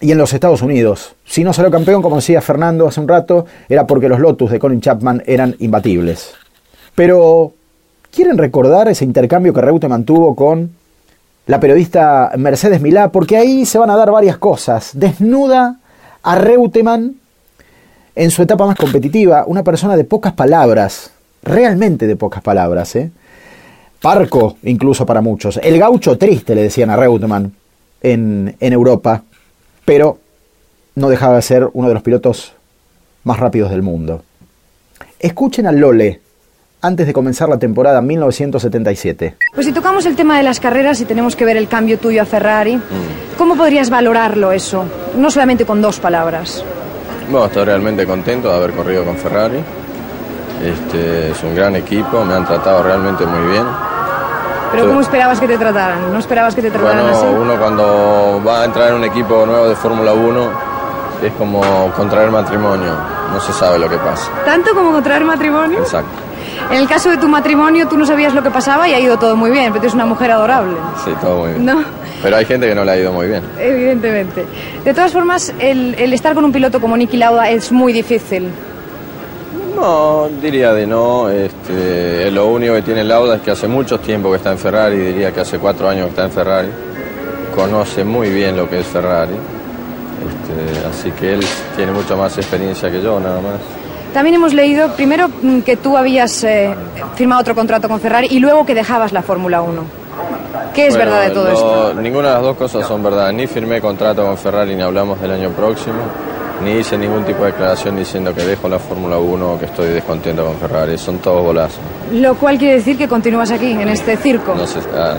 y 0.00 0.12
en 0.12 0.18
los 0.18 0.32
Estados 0.32 0.62
Unidos. 0.62 1.14
Si 1.26 1.44
no 1.44 1.52
salió 1.52 1.70
campeón, 1.70 2.00
como 2.00 2.16
decía 2.16 2.40
Fernando 2.40 2.88
hace 2.88 3.00
un 3.00 3.08
rato, 3.08 3.44
era 3.68 3.86
porque 3.86 4.08
los 4.08 4.18
Lotus 4.18 4.50
de 4.50 4.58
Colin 4.58 4.80
Chapman 4.80 5.22
eran 5.26 5.54
imbatibles. 5.58 6.32
Pero, 6.94 7.52
¿quieren 8.12 8.38
recordar 8.38 8.88
ese 8.88 9.04
intercambio 9.04 9.52
que 9.52 9.60
Reute 9.60 9.88
mantuvo 9.88 10.34
con 10.34 10.70
la 11.46 11.60
periodista 11.60 12.32
Mercedes 12.36 12.80
Milá? 12.80 13.10
Porque 13.10 13.36
ahí 13.36 13.66
se 13.66 13.78
van 13.78 13.90
a 13.90 13.96
dar 13.96 14.10
varias 14.10 14.38
cosas. 14.38 14.90
Desnuda 14.94 15.78
a 16.22 16.34
Reutemann 16.36 17.16
en 18.14 18.30
su 18.30 18.42
etapa 18.42 18.66
más 18.66 18.76
competitiva, 18.76 19.44
una 19.46 19.62
persona 19.62 19.96
de 19.96 20.04
pocas 20.04 20.32
palabras, 20.32 21.12
realmente 21.42 22.06
de 22.06 22.16
pocas 22.16 22.42
palabras, 22.42 22.94
¿eh? 22.96 23.10
Parco, 24.02 24.56
incluso 24.62 25.04
para 25.04 25.20
muchos. 25.20 25.60
El 25.62 25.78
gaucho 25.78 26.16
triste, 26.16 26.54
le 26.54 26.62
decían 26.62 26.90
a 26.90 26.96
Reutemann 26.96 27.52
en, 28.02 28.56
en 28.58 28.72
Europa 28.72 29.22
pero 29.90 30.18
no 30.94 31.08
dejaba 31.08 31.34
de 31.34 31.42
ser 31.42 31.68
uno 31.72 31.88
de 31.88 31.94
los 31.94 32.04
pilotos 32.04 32.52
más 33.24 33.40
rápidos 33.40 33.72
del 33.72 33.82
mundo. 33.82 34.22
Escuchen 35.18 35.66
a 35.66 35.72
Lole 35.72 36.20
antes 36.82 37.06
de 37.06 37.12
comenzar 37.12 37.48
la 37.48 37.58
temporada 37.58 38.00
1977. 38.00 39.36
Pues 39.54 39.66
si 39.66 39.72
tocamos 39.72 40.06
el 40.06 40.16
tema 40.16 40.36
de 40.36 40.42
las 40.42 40.60
carreras 40.60 41.00
y 41.00 41.04
tenemos 41.04 41.36
que 41.36 41.44
ver 41.44 41.56
el 41.56 41.68
cambio 41.68 41.98
tuyo 41.98 42.22
a 42.22 42.24
Ferrari, 42.24 42.76
mm. 42.76 43.36
¿cómo 43.36 43.56
podrías 43.56 43.90
valorarlo 43.90 44.52
eso? 44.52 44.84
No 45.16 45.30
solamente 45.30 45.64
con 45.64 45.82
dos 45.82 46.00
palabras. 46.00 46.64
Bueno, 47.30 47.46
estoy 47.46 47.64
realmente 47.64 48.06
contento 48.06 48.48
de 48.48 48.56
haber 48.56 48.72
corrido 48.72 49.04
con 49.04 49.16
Ferrari. 49.16 49.58
Este, 50.64 51.30
es 51.30 51.42
un 51.42 51.54
gran 51.54 51.76
equipo, 51.76 52.24
me 52.24 52.34
han 52.34 52.46
tratado 52.46 52.82
realmente 52.82 53.24
muy 53.24 53.50
bien. 53.50 53.64
¿Pero 54.72 54.86
cómo 54.86 55.00
esperabas 55.00 55.40
que 55.40 55.48
te 55.48 55.58
trataran? 55.58 56.12
¿No 56.12 56.18
esperabas 56.18 56.54
que 56.54 56.62
te 56.62 56.70
trataran 56.70 57.02
bueno, 57.02 57.18
así? 57.18 57.26
Uno 57.26 57.58
cuando 57.58 58.42
va 58.46 58.62
a 58.62 58.64
entrar 58.64 58.90
en 58.90 58.94
un 58.96 59.04
equipo 59.04 59.44
nuevo 59.44 59.68
de 59.68 59.74
Fórmula 59.74 60.12
1 60.12 60.50
es 61.22 61.32
como 61.32 61.60
contraer 61.96 62.30
matrimonio, 62.30 62.94
no 63.32 63.40
se 63.40 63.52
sabe 63.52 63.78
lo 63.78 63.88
que 63.88 63.98
pasa. 63.98 64.30
¿Tanto 64.44 64.74
como 64.74 64.92
contraer 64.92 65.24
matrimonio? 65.24 65.78
Exacto. 65.80 66.29
En 66.70 66.76
el 66.76 66.88
caso 66.88 67.10
de 67.10 67.16
tu 67.16 67.28
matrimonio, 67.28 67.88
tú 67.88 67.96
no 67.96 68.06
sabías 68.06 68.32
lo 68.32 68.42
que 68.42 68.50
pasaba 68.50 68.88
y 68.88 68.94
ha 68.94 69.00
ido 69.00 69.18
todo 69.18 69.34
muy 69.34 69.50
bien, 69.50 69.72
pero 69.72 69.80
tú 69.80 69.86
eres 69.86 69.94
una 69.94 70.06
mujer 70.06 70.30
adorable. 70.30 70.76
Sí, 71.04 71.10
todo 71.20 71.40
muy 71.40 71.50
bien. 71.50 71.66
¿No? 71.66 71.82
Pero 72.22 72.36
hay 72.36 72.44
gente 72.44 72.68
que 72.68 72.74
no 72.74 72.84
le 72.84 72.92
ha 72.92 72.96
ido 72.96 73.12
muy 73.12 73.26
bien. 73.26 73.42
Evidentemente. 73.58 74.44
De 74.84 74.94
todas 74.94 75.12
formas, 75.12 75.52
el, 75.58 75.96
el 75.98 76.12
estar 76.12 76.34
con 76.34 76.44
un 76.44 76.52
piloto 76.52 76.80
como 76.80 76.96
Niki 76.96 77.16
Lauda 77.16 77.50
es 77.50 77.72
muy 77.72 77.92
difícil. 77.92 78.50
No, 79.74 80.28
diría 80.40 80.72
de 80.72 80.86
no. 80.86 81.28
Este, 81.28 82.30
lo 82.30 82.46
único 82.48 82.74
que 82.74 82.82
tiene 82.82 83.02
Lauda 83.02 83.36
es 83.36 83.42
que 83.42 83.50
hace 83.50 83.66
mucho 83.66 83.98
tiempo 83.98 84.30
que 84.30 84.36
está 84.36 84.52
en 84.52 84.58
Ferrari, 84.58 84.96
diría 84.96 85.32
que 85.32 85.40
hace 85.40 85.58
cuatro 85.58 85.88
años 85.88 86.04
que 86.04 86.10
está 86.10 86.24
en 86.24 86.30
Ferrari. 86.30 86.68
Conoce 87.54 88.04
muy 88.04 88.28
bien 88.30 88.56
lo 88.56 88.68
que 88.68 88.80
es 88.80 88.86
Ferrari. 88.86 89.32
Este, 89.32 90.86
así 90.86 91.10
que 91.12 91.32
él 91.32 91.40
tiene 91.74 91.92
mucha 91.92 92.14
más 92.14 92.36
experiencia 92.36 92.90
que 92.90 93.02
yo, 93.02 93.18
nada 93.18 93.40
más. 93.40 93.60
También 94.12 94.34
hemos 94.34 94.54
leído, 94.54 94.92
primero, 94.94 95.28
mm, 95.28 95.60
que 95.60 95.76
tú 95.76 95.96
habías 95.96 96.42
eh, 96.44 96.74
firmado 97.14 97.40
otro 97.40 97.54
contrato 97.54 97.88
con 97.88 98.00
Ferrari 98.00 98.28
y 98.30 98.38
luego 98.38 98.66
que 98.66 98.74
dejabas 98.74 99.12
la 99.12 99.22
Fórmula 99.22 99.62
1. 99.62 99.84
¿Qué 100.74 100.86
es 100.86 100.96
verdad 100.96 101.22
de 101.22 101.30
todo 101.30 101.48
esto? 101.48 101.94
Ninguna 102.00 102.28
de 102.28 102.34
las 102.34 102.42
dos 102.42 102.56
cosas 102.56 102.86
son 102.86 103.02
verdad. 103.02 103.32
Ni 103.32 103.46
firmé 103.46 103.80
contrato 103.80 104.24
con 104.24 104.36
Ferrari 104.36 104.74
ni 104.74 104.82
hablamos 104.82 105.20
del 105.20 105.32
año 105.32 105.50
próximo 105.50 106.02
ni 106.62 106.72
hice 106.72 106.98
ningún 106.98 107.24
tipo 107.24 107.44
de 107.44 107.52
declaración 107.52 107.96
diciendo 107.96 108.34
que 108.34 108.42
dejo 108.42 108.68
la 108.68 108.78
Fórmula 108.78 109.18
1 109.18 109.52
o 109.52 109.58
que 109.58 109.64
estoy 109.66 109.88
descontento 109.88 110.44
con 110.44 110.56
Ferrari. 110.56 110.98
Son 110.98 111.18
todos 111.18 111.42
bolazos. 111.42 111.80
Lo 112.12 112.34
cual 112.36 112.58
quiere 112.58 112.74
decir 112.74 112.98
que 112.98 113.08
continúas 113.08 113.50
aquí, 113.50 113.72
en 113.72 113.88
este 113.88 114.16
circo. 114.16 114.54
No 114.54 114.66
sé. 114.66 114.80
Ah. 114.94 115.14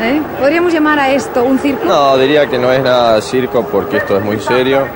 ¿Eh? 0.00 0.20
¿Podríamos 0.38 0.72
llamar 0.72 0.98
a 0.98 1.10
esto 1.10 1.42
un 1.42 1.58
circo? 1.58 1.84
No, 1.84 2.16
diría 2.16 2.46
que 2.46 2.58
no 2.58 2.72
es 2.72 2.82
nada 2.82 3.20
circo 3.20 3.66
porque 3.70 3.98
esto 3.98 4.16
es 4.16 4.24
muy 4.24 4.38
serio. 4.40 4.86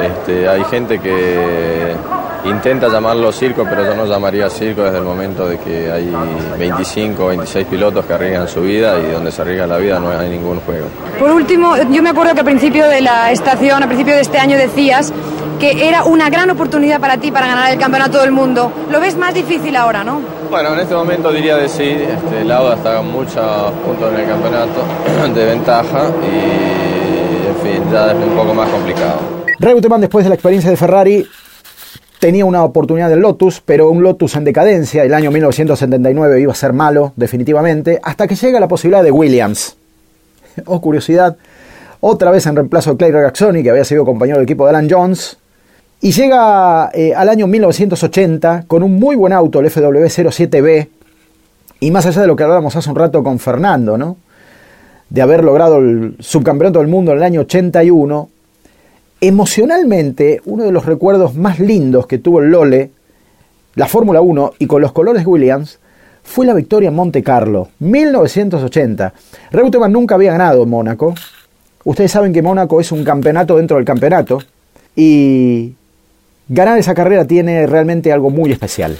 Este, 0.00 0.48
hay 0.48 0.64
gente 0.64 0.98
que 0.98 1.94
intenta 2.44 2.88
llamarlo 2.88 3.32
circo, 3.32 3.66
pero 3.68 3.84
yo 3.84 3.94
no 3.94 4.06
llamaría 4.06 4.48
circo 4.48 4.82
desde 4.82 4.98
el 4.98 5.04
momento 5.04 5.46
de 5.46 5.58
que 5.58 5.90
hay 5.90 6.12
25 6.58 7.24
o 7.24 7.28
26 7.28 7.66
pilotos 7.66 8.04
que 8.04 8.12
arriesgan 8.12 8.48
su 8.48 8.62
vida 8.62 8.98
y 8.98 9.12
donde 9.12 9.30
se 9.30 9.42
arriesga 9.42 9.66
la 9.66 9.78
vida 9.78 10.00
no 10.00 10.10
hay 10.10 10.28
ningún 10.28 10.60
juego. 10.60 10.86
Por 11.18 11.30
último, 11.30 11.76
yo 11.90 12.02
me 12.02 12.10
acuerdo 12.10 12.34
que 12.34 12.40
al 12.40 12.46
principio 12.46 12.88
de 12.88 13.00
la 13.00 13.30
estación, 13.30 13.82
al 13.82 13.88
principio 13.88 14.14
de 14.14 14.20
este 14.20 14.38
año 14.38 14.56
decías 14.56 15.12
que 15.58 15.86
era 15.88 16.04
una 16.04 16.30
gran 16.30 16.48
oportunidad 16.50 17.00
para 17.00 17.18
ti 17.18 17.30
para 17.30 17.46
ganar 17.46 17.70
el 17.70 17.78
campeonato 17.78 18.20
del 18.20 18.32
mundo. 18.32 18.72
Lo 18.90 18.98
ves 18.98 19.16
más 19.16 19.34
difícil 19.34 19.76
ahora, 19.76 20.02
¿no? 20.02 20.20
Bueno, 20.50 20.72
en 20.72 20.80
este 20.80 20.94
momento 20.94 21.30
diría 21.30 21.56
de 21.56 21.68
sí, 21.68 21.84
este, 21.84 22.44
Lauda 22.44 22.76
está 22.76 22.96
con 22.96 23.12
muchos 23.12 23.70
puntos 23.84 24.12
en 24.14 24.20
el 24.20 24.26
campeonato 24.26 24.82
de 25.34 25.44
ventaja 25.44 26.10
y 26.22 27.48
en 27.48 27.56
fin, 27.62 27.92
ya 27.92 28.12
es 28.12 28.14
un 28.14 28.34
poco 28.34 28.54
más 28.54 28.68
complicado. 28.70 29.20
Reutemann 29.58 30.00
después 30.00 30.24
de 30.24 30.30
la 30.30 30.34
experiencia 30.34 30.70
de 30.70 30.76
Ferrari 30.78 31.28
tenía 32.20 32.44
una 32.44 32.62
oportunidad 32.62 33.08
del 33.08 33.20
Lotus, 33.20 33.62
pero 33.64 33.90
un 33.90 34.02
Lotus 34.02 34.36
en 34.36 34.44
decadencia, 34.44 35.02
el 35.02 35.14
año 35.14 35.30
1979 35.30 36.40
iba 36.40 36.52
a 36.52 36.54
ser 36.54 36.74
malo 36.74 37.12
definitivamente, 37.16 37.98
hasta 38.02 38.28
que 38.28 38.36
llega 38.36 38.60
la 38.60 38.68
posibilidad 38.68 39.02
de 39.02 39.10
Williams. 39.10 39.76
Oh, 40.66 40.80
curiosidad, 40.80 41.36
otra 42.00 42.30
vez 42.30 42.44
en 42.44 42.56
reemplazo 42.56 42.90
de 42.90 42.96
Clay 42.96 43.12
Regazzoni, 43.12 43.62
que 43.62 43.70
había 43.70 43.84
sido 43.84 44.04
compañero 44.04 44.38
del 44.38 44.44
equipo 44.44 44.64
de 44.64 44.70
Alan 44.70 44.88
Jones, 44.90 45.38
y 46.00 46.10
llega 46.12 46.90
eh, 46.92 47.14
al 47.14 47.28
año 47.28 47.46
1980 47.46 48.64
con 48.66 48.82
un 48.82 48.94
muy 48.96 49.16
buen 49.16 49.32
auto, 49.32 49.60
el 49.60 49.66
FW07B, 49.70 50.88
y 51.78 51.90
más 51.90 52.04
allá 52.04 52.22
de 52.22 52.26
lo 52.26 52.36
que 52.36 52.42
hablábamos 52.42 52.76
hace 52.76 52.90
un 52.90 52.96
rato 52.96 53.22
con 53.22 53.38
Fernando, 53.38 53.96
¿no? 53.96 54.16
De 55.08 55.22
haber 55.22 55.44
logrado 55.44 55.78
el 55.78 56.16
subcampeonato 56.18 56.80
del 56.80 56.88
mundo 56.88 57.12
en 57.12 57.18
el 57.18 57.22
año 57.22 57.40
81, 57.42 58.28
emocionalmente 59.20 60.40
uno 60.44 60.64
de 60.64 60.72
los 60.72 60.86
recuerdos 60.86 61.34
más 61.34 61.58
lindos 61.58 62.06
que 62.06 62.18
tuvo 62.18 62.40
el 62.40 62.50
Lole, 62.50 62.90
la 63.74 63.86
Fórmula 63.86 64.20
1 64.20 64.54
y 64.58 64.66
con 64.66 64.80
los 64.80 64.92
colores 64.92 65.26
Williams, 65.26 65.78
fue 66.22 66.46
la 66.46 66.54
victoria 66.54 66.88
en 66.88 66.94
Monte 66.94 67.22
Carlo, 67.22 67.68
1980. 67.80 69.12
Reutemann 69.50 69.92
nunca 69.92 70.14
había 70.14 70.32
ganado 70.32 70.62
en 70.62 70.70
Mónaco. 70.70 71.14
Ustedes 71.84 72.12
saben 72.12 72.32
que 72.32 72.42
Mónaco 72.42 72.80
es 72.80 72.92
un 72.92 73.04
campeonato 73.04 73.56
dentro 73.56 73.76
del 73.76 73.84
campeonato 73.84 74.38
y 74.94 75.74
ganar 76.48 76.78
esa 76.78 76.94
carrera 76.94 77.26
tiene 77.26 77.66
realmente 77.66 78.12
algo 78.12 78.30
muy 78.30 78.52
especial. 78.52 78.96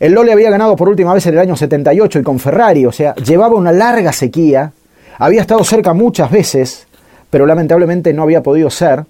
El 0.00 0.12
Lole 0.12 0.32
había 0.32 0.50
ganado 0.50 0.76
por 0.76 0.88
última 0.88 1.14
vez 1.14 1.26
en 1.26 1.34
el 1.34 1.40
año 1.40 1.56
78 1.56 2.18
y 2.18 2.22
con 2.22 2.38
Ferrari, 2.38 2.86
o 2.86 2.92
sea, 2.92 3.14
llevaba 3.14 3.56
una 3.56 3.72
larga 3.72 4.12
sequía, 4.12 4.72
había 5.18 5.40
estado 5.40 5.62
cerca 5.62 5.92
muchas 5.92 6.30
veces, 6.30 6.87
pero 7.30 7.46
lamentablemente 7.46 8.12
no 8.12 8.22
había 8.22 8.42
podido 8.42 8.70
ser. 8.70 9.04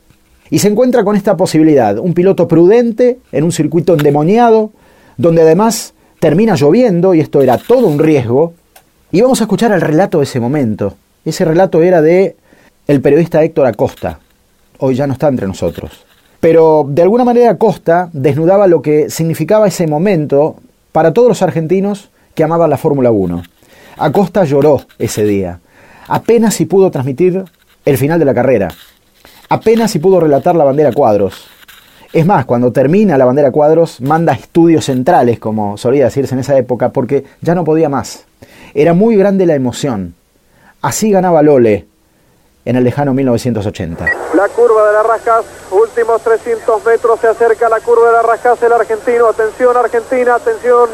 Y 0.51 0.61
se 0.61 0.69
encuentra 0.69 1.05
con 1.05 1.17
esta 1.17 1.37
posibilidad, 1.37 1.99
un 1.99 2.15
piloto 2.15 2.49
prudente 2.49 3.19
en 3.33 3.45
un 3.45 3.53
circuito 3.53 3.95
endemoniado, 3.95 4.71
donde 5.17 5.43
además 5.43 5.95
termina 6.21 6.55
lloviendo 6.55 7.15
y 7.15 7.21
esto 7.21 7.43
era 7.43 7.59
todo 7.59 7.87
un 7.87 7.99
riesgo. 7.99 8.55
Y 9.13 9.21
vamos 9.21 9.41
a 9.41 9.45
escuchar 9.45 9.73
el 9.73 9.81
relato 9.81 10.19
de 10.19 10.25
ese 10.25 10.41
momento. 10.41 10.95
Ese 11.25 11.45
relato 11.45 11.83
era 11.83 12.01
de 12.01 12.37
el 12.87 13.01
periodista 13.01 13.43
Héctor 13.43 13.67
Acosta. 13.67 14.19
Hoy 14.79 14.95
ya 14.95 15.07
no 15.07 15.13
está 15.13 15.29
entre 15.29 15.47
nosotros. 15.47 16.05
Pero 16.41 16.87
de 16.89 17.03
alguna 17.03 17.25
manera 17.25 17.51
Acosta 17.51 18.09
desnudaba 18.13 18.67
lo 18.67 18.81
que 18.81 19.11
significaba 19.11 19.67
ese 19.67 19.87
momento 19.87 20.57
para 20.93 21.13
todos 21.13 21.29
los 21.29 21.43
argentinos 21.43 22.11
que 22.35 22.45
amaban 22.45 22.71
la 22.71 22.79
Fórmula 22.79 23.11
1. 23.11 23.43
Acosta 23.99 24.45
lloró 24.45 24.83
ese 24.99 25.25
día. 25.25 25.61
Apenas 26.07 26.55
si 26.55 26.65
pudo 26.65 26.91
transmitir 26.91 27.45
el 27.89 27.97
final 27.97 28.19
de 28.19 28.27
la 28.27 28.35
carrera. 28.35 28.69
Apenas 29.49 29.91
si 29.91 29.99
pudo 29.99 30.21
relatar 30.21 30.55
la 30.55 30.65
bandera 30.65 30.93
cuadros. 30.93 31.49
Es 32.13 32.27
más, 32.27 32.45
cuando 32.45 32.71
termina 32.71 33.17
la 33.17 33.25
bandera 33.25 33.51
cuadros, 33.51 34.03
manda 34.03 34.35
estudios 34.35 34.85
centrales, 34.85 35.39
como 35.39 35.79
solía 35.79 36.05
decirse 36.05 36.35
en 36.35 36.41
esa 36.41 36.57
época, 36.59 36.91
porque 36.91 37.25
ya 37.41 37.55
no 37.55 37.65
podía 37.65 37.89
más. 37.89 38.25
Era 38.75 38.93
muy 38.93 39.17
grande 39.17 39.47
la 39.47 39.55
emoción. 39.55 40.15
Así 40.83 41.11
ganaba 41.11 41.43
Lole 41.43 41.87
en 42.67 42.77
el 42.77 42.85
lejano 42.85 43.15
1980. 43.15 44.05
La 44.35 44.49
curva 44.49 44.87
de 44.87 44.93
la 44.93 45.03
Rascas, 45.03 45.47
últimos 45.71 46.21
300 46.21 46.85
metros, 46.85 47.21
se 47.21 47.29
acerca 47.29 47.71
la 47.71 47.81
curva 47.81 48.09
de 48.09 48.13
la 48.13 48.23
Rascas, 48.23 48.63
el 48.63 48.73
argentino, 48.73 49.29
atención 49.29 49.75
Argentina, 49.75 50.35
atención, 50.35 50.91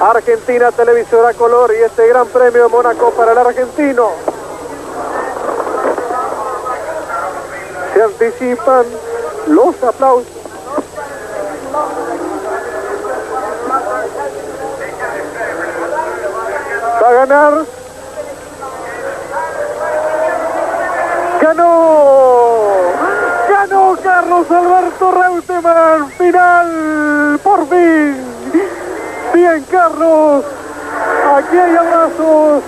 Argentina 0.00 0.72
Televisora 0.72 1.34
Color 1.34 1.72
y 1.78 1.82
este 1.84 2.08
gran 2.08 2.26
premio 2.28 2.62
de 2.62 2.68
Mónaco 2.70 3.10
para 3.10 3.32
el 3.32 3.38
argentino. 3.38 4.41
Se 7.94 8.02
anticipan 8.02 8.86
los 9.48 9.82
aplausos. 9.82 10.26
Va 17.02 17.08
a 17.08 17.12
ganar. 17.12 17.64
Ganó. 21.40 22.62
Ganó 23.48 23.96
Carlos 24.02 24.50
Alberto 24.50 25.10
Reutemann. 25.10 26.10
Final. 26.12 27.40
Por 27.42 27.68
fin. 27.68 28.16
Bien, 29.34 29.66
Carlos. 29.70 30.44
Aquí 31.36 31.58
hay 31.58 31.76
abrazos. 31.76 32.62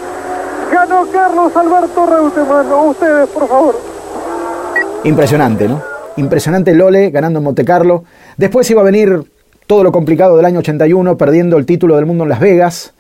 Ganó 0.71 1.07
Carlos 1.11 1.57
Alberto 1.57 2.07
Reutemann. 2.07 2.73
Ustedes, 2.73 3.29
por 3.31 3.49
favor. 3.49 3.94
Impresionante, 5.05 5.69
¿no? 5.69 5.83
Impresionante 6.17 6.75
Lole 6.75 7.11
ganando 7.11 7.39
en 7.39 7.45
Monte 7.45 7.63
Carlo. 7.65 8.05
Después 8.39 8.71
iba 8.71 8.81
a 8.81 8.85
venir 8.85 9.23
todo 9.67 9.83
lo 9.83 9.93
complicado 9.93 10.37
del 10.37 10.47
año 10.47 10.61
81, 10.61 11.19
perdiendo 11.19 11.59
el 11.59 11.67
título 11.67 11.97
del 11.97 12.07
mundo 12.07 12.25
en 12.25 12.31
Las 12.31 12.41
Vegas. 12.41 12.95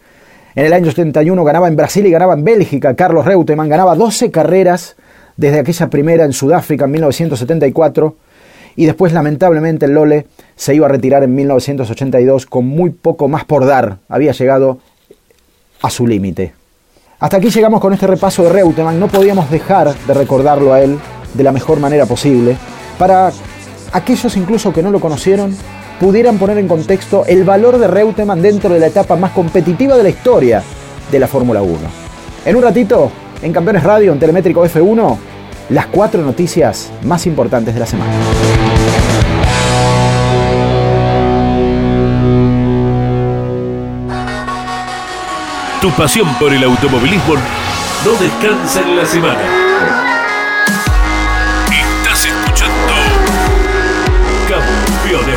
En 0.54 0.66
el 0.66 0.74
año 0.74 0.86
71 0.86 1.42
ganaba 1.44 1.66
en 1.66 1.76
Brasil 1.76 2.04
y 2.04 2.10
ganaba 2.10 2.34
en 2.34 2.44
Bélgica. 2.44 2.94
Carlos 2.94 3.24
Reutemann 3.24 3.70
ganaba 3.70 3.94
12 3.94 4.30
carreras 4.30 4.96
desde 5.38 5.60
aquella 5.60 5.88
primera 5.88 6.24
en 6.24 6.34
Sudáfrica 6.34 6.84
en 6.84 6.90
1974. 6.90 8.16
Y 8.76 8.84
después, 8.84 9.14
lamentablemente, 9.14 9.88
Lole 9.88 10.26
se 10.56 10.74
iba 10.74 10.86
a 10.86 10.90
retirar 10.90 11.22
en 11.22 11.34
1982 11.34 12.44
con 12.44 12.66
muy 12.66 12.90
poco 12.90 13.28
más 13.28 13.46
por 13.46 13.64
dar. 13.64 13.96
Había 14.10 14.32
llegado 14.32 14.78
a 15.80 15.88
su 15.88 16.06
límite. 16.06 16.52
Hasta 17.18 17.38
aquí 17.38 17.48
llegamos 17.48 17.80
con 17.80 17.94
este 17.94 18.06
repaso 18.06 18.42
de 18.42 18.50
Reutemann. 18.50 19.00
No 19.00 19.08
podíamos 19.08 19.50
dejar 19.50 19.94
de 19.94 20.12
recordarlo 20.12 20.74
a 20.74 20.82
él 20.82 20.98
de 21.34 21.44
la 21.44 21.52
mejor 21.52 21.80
manera 21.80 22.06
posible. 22.06 22.56
Para 22.98 23.32
aquellos 23.92 24.36
incluso 24.36 24.72
que 24.72 24.82
no 24.82 24.90
lo 24.90 25.00
conocieron, 25.00 25.54
pudieran 26.00 26.38
poner 26.38 26.58
en 26.58 26.68
contexto 26.68 27.24
el 27.26 27.44
valor 27.44 27.78
de 27.78 27.88
Reutemann 27.88 28.42
dentro 28.42 28.72
de 28.72 28.80
la 28.80 28.86
etapa 28.86 29.16
más 29.16 29.32
competitiva 29.32 29.96
de 29.96 30.02
la 30.02 30.08
historia 30.08 30.62
de 31.10 31.18
la 31.18 31.28
Fórmula 31.28 31.62
1. 31.62 31.78
En 32.46 32.56
un 32.56 32.62
ratito, 32.62 33.10
en 33.42 33.52
Campeones 33.52 33.82
Radio, 33.82 34.12
en 34.12 34.18
Telemétrico 34.18 34.64
F1, 34.64 35.16
las 35.70 35.86
cuatro 35.86 36.22
noticias 36.22 36.90
más 37.02 37.26
importantes 37.26 37.74
de 37.74 37.80
la 37.80 37.86
semana. 37.86 38.12
Tu 45.80 45.90
pasión 45.90 46.26
por 46.40 46.52
el 46.52 46.64
automovilismo 46.64 47.34
no 47.34 48.12
descansa 48.18 48.80
en 48.82 48.96
la 48.96 49.06
semana. 49.06 49.63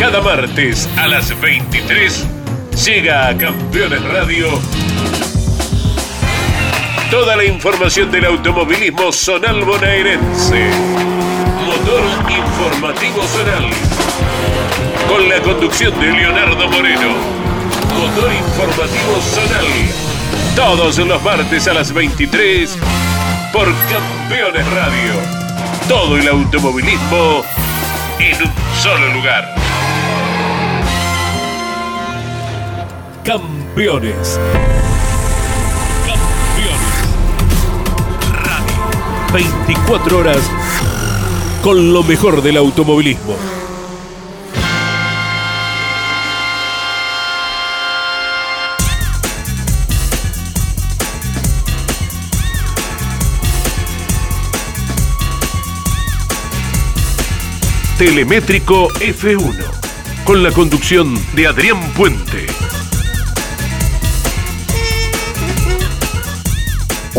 Cada 0.00 0.22
martes 0.22 0.88
a 0.96 1.06
las 1.06 1.38
23 1.38 2.26
llega 2.86 3.28
a 3.28 3.36
Campeones 3.36 4.02
Radio 4.02 4.58
toda 7.10 7.36
la 7.36 7.44
información 7.44 8.10
del 8.10 8.24
automovilismo 8.24 9.12
zonal 9.12 9.62
bonaerense. 9.62 10.70
Motor 11.66 12.02
Informativo 12.30 13.22
Zonal. 13.24 13.70
Con 15.06 15.28
la 15.28 15.42
conducción 15.42 16.00
de 16.00 16.06
Leonardo 16.06 16.66
Moreno. 16.70 17.10
Motor 17.98 18.32
Informativo 18.32 19.20
Zonal. 19.20 19.66
Todos 20.56 20.96
los 20.96 21.22
martes 21.22 21.68
a 21.68 21.74
las 21.74 21.92
23 21.92 22.78
por 23.52 23.66
Campeones 23.90 24.66
Radio. 24.72 25.12
Todo 25.88 26.16
el 26.16 26.26
automovilismo 26.26 27.44
en 28.18 28.42
un 28.42 28.52
solo 28.80 29.12
lugar. 29.12 29.59
Campeones. 33.30 34.40
24 39.32 40.18
horas 40.18 40.38
con 41.62 41.92
lo 41.92 42.02
mejor 42.02 42.42
del 42.42 42.56
automovilismo. 42.56 43.36
Telemétrico 57.96 58.88
F1, 58.94 59.54
con 60.24 60.42
la 60.42 60.50
conducción 60.50 61.16
de 61.36 61.46
Adrián 61.46 61.92
Puente. 61.92 62.48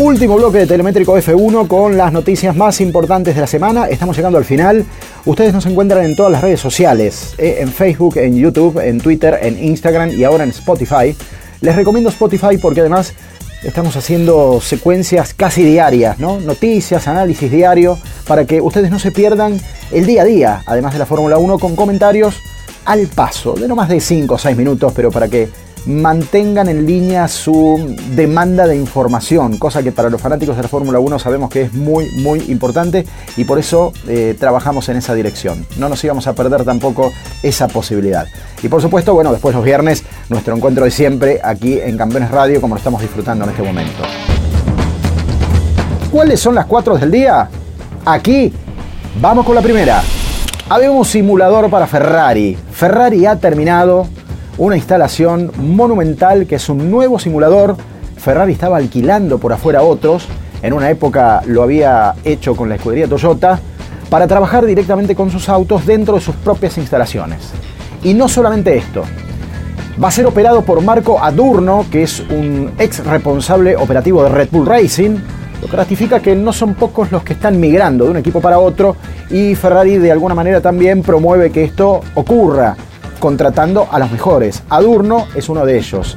Último 0.02 0.34
bloque 0.34 0.58
de 0.58 0.66
Telemétrico 0.66 1.16
F1 1.16 1.68
con 1.68 1.96
las 1.96 2.12
noticias 2.12 2.56
más 2.56 2.80
importantes 2.80 3.36
de 3.36 3.40
la 3.40 3.46
semana. 3.46 3.86
Estamos 3.86 4.16
llegando 4.16 4.36
al 4.36 4.44
final. 4.44 4.84
Ustedes 5.24 5.52
nos 5.52 5.64
encuentran 5.64 6.04
en 6.04 6.16
todas 6.16 6.32
las 6.32 6.42
redes 6.42 6.58
sociales, 6.58 7.34
eh, 7.38 7.58
en 7.60 7.68
Facebook, 7.68 8.16
en 8.16 8.34
YouTube, 8.34 8.80
en 8.80 9.00
Twitter, 9.00 9.38
en 9.40 9.62
Instagram 9.62 10.10
y 10.10 10.24
ahora 10.24 10.42
en 10.42 10.50
Spotify. 10.50 11.16
Les 11.60 11.76
recomiendo 11.76 12.10
Spotify 12.10 12.58
porque 12.60 12.80
además 12.80 13.14
estamos 13.62 13.96
haciendo 13.96 14.60
secuencias 14.60 15.34
casi 15.34 15.62
diarias, 15.62 16.18
¿no? 16.18 16.40
Noticias, 16.40 17.06
análisis 17.06 17.48
diario, 17.48 17.96
para 18.26 18.44
que 18.44 18.60
ustedes 18.60 18.90
no 18.90 18.98
se 18.98 19.12
pierdan 19.12 19.60
el 19.92 20.04
día 20.04 20.22
a 20.22 20.24
día, 20.24 20.62
además 20.66 20.94
de 20.94 20.98
la 20.98 21.06
Fórmula 21.06 21.38
1, 21.38 21.60
con 21.60 21.76
comentarios 21.76 22.40
al 22.86 23.06
paso, 23.06 23.52
de 23.52 23.68
no 23.68 23.76
más 23.76 23.88
de 23.88 24.00
5 24.00 24.34
o 24.34 24.38
6 24.38 24.56
minutos, 24.56 24.92
pero 24.96 25.12
para 25.12 25.28
que 25.28 25.48
mantengan 25.86 26.68
en 26.68 26.86
línea 26.86 27.28
su 27.28 27.96
demanda 28.14 28.66
de 28.66 28.76
información, 28.76 29.58
cosa 29.58 29.82
que 29.82 29.92
para 29.92 30.10
los 30.10 30.20
fanáticos 30.20 30.56
de 30.56 30.62
la 30.62 30.68
Fórmula 30.68 30.98
1 30.98 31.18
sabemos 31.18 31.50
que 31.50 31.62
es 31.62 31.72
muy, 31.72 32.10
muy 32.16 32.40
importante 32.48 33.06
y 33.36 33.44
por 33.44 33.58
eso 33.58 33.92
eh, 34.06 34.36
trabajamos 34.38 34.88
en 34.88 34.96
esa 34.96 35.14
dirección. 35.14 35.66
No 35.78 35.88
nos 35.88 36.02
íbamos 36.04 36.26
a 36.26 36.34
perder 36.34 36.64
tampoco 36.64 37.12
esa 37.42 37.68
posibilidad. 37.68 38.26
Y 38.62 38.68
por 38.68 38.80
supuesto, 38.80 39.14
bueno, 39.14 39.32
después 39.32 39.54
los 39.54 39.64
viernes, 39.64 40.04
nuestro 40.28 40.54
encuentro 40.54 40.84
de 40.84 40.90
siempre 40.90 41.40
aquí 41.42 41.78
en 41.80 41.96
Campeones 41.96 42.30
Radio, 42.30 42.60
como 42.60 42.74
lo 42.74 42.78
estamos 42.78 43.00
disfrutando 43.00 43.44
en 43.44 43.50
este 43.50 43.62
momento. 43.62 44.02
¿Cuáles 46.10 46.40
son 46.40 46.54
las 46.54 46.66
cuatro 46.66 46.96
del 46.96 47.10
día? 47.10 47.48
Aquí, 48.04 48.52
vamos 49.20 49.46
con 49.46 49.54
la 49.54 49.62
primera. 49.62 50.02
Un 50.90 51.04
simulador 51.04 51.68
para 51.68 51.86
Ferrari. 51.86 52.56
Ferrari 52.70 53.26
ha 53.26 53.36
terminado 53.36 54.06
una 54.58 54.76
instalación 54.76 55.50
monumental 55.58 56.46
que 56.46 56.56
es 56.56 56.68
un 56.68 56.90
nuevo 56.90 57.18
simulador. 57.18 57.76
Ferrari 58.16 58.52
estaba 58.52 58.76
alquilando 58.76 59.38
por 59.38 59.52
afuera 59.52 59.82
otros, 59.82 60.28
en 60.62 60.72
una 60.72 60.90
época 60.90 61.42
lo 61.46 61.62
había 61.62 62.14
hecho 62.24 62.54
con 62.54 62.68
la 62.68 62.76
escudería 62.76 63.08
Toyota, 63.08 63.58
para 64.10 64.26
trabajar 64.26 64.66
directamente 64.66 65.14
con 65.14 65.30
sus 65.30 65.48
autos 65.48 65.86
dentro 65.86 66.14
de 66.14 66.20
sus 66.20 66.36
propias 66.36 66.78
instalaciones. 66.78 67.50
Y 68.04 68.14
no 68.14 68.28
solamente 68.28 68.76
esto, 68.76 69.02
va 70.02 70.08
a 70.08 70.10
ser 70.10 70.26
operado 70.26 70.62
por 70.62 70.82
Marco 70.82 71.18
Adurno, 71.18 71.86
que 71.90 72.02
es 72.02 72.20
un 72.20 72.72
ex 72.78 73.04
responsable 73.04 73.76
operativo 73.76 74.22
de 74.22 74.28
Red 74.28 74.48
Bull 74.50 74.66
Racing, 74.66 75.16
lo 75.62 75.68
que 75.68 75.76
ratifica 75.76 76.20
que 76.20 76.34
no 76.34 76.52
son 76.52 76.74
pocos 76.74 77.12
los 77.12 77.22
que 77.22 77.34
están 77.34 77.58
migrando 77.58 78.04
de 78.04 78.10
un 78.10 78.16
equipo 78.16 78.40
para 78.40 78.58
otro 78.58 78.96
y 79.30 79.54
Ferrari 79.54 79.96
de 79.96 80.10
alguna 80.10 80.34
manera 80.34 80.60
también 80.60 81.02
promueve 81.02 81.50
que 81.50 81.62
esto 81.62 82.00
ocurra 82.14 82.76
contratando 83.22 83.86
a 83.88 84.00
los 84.00 84.10
mejores. 84.10 84.64
Adurno 84.68 85.28
es 85.36 85.48
uno 85.48 85.64
de 85.64 85.78
ellos. 85.78 86.16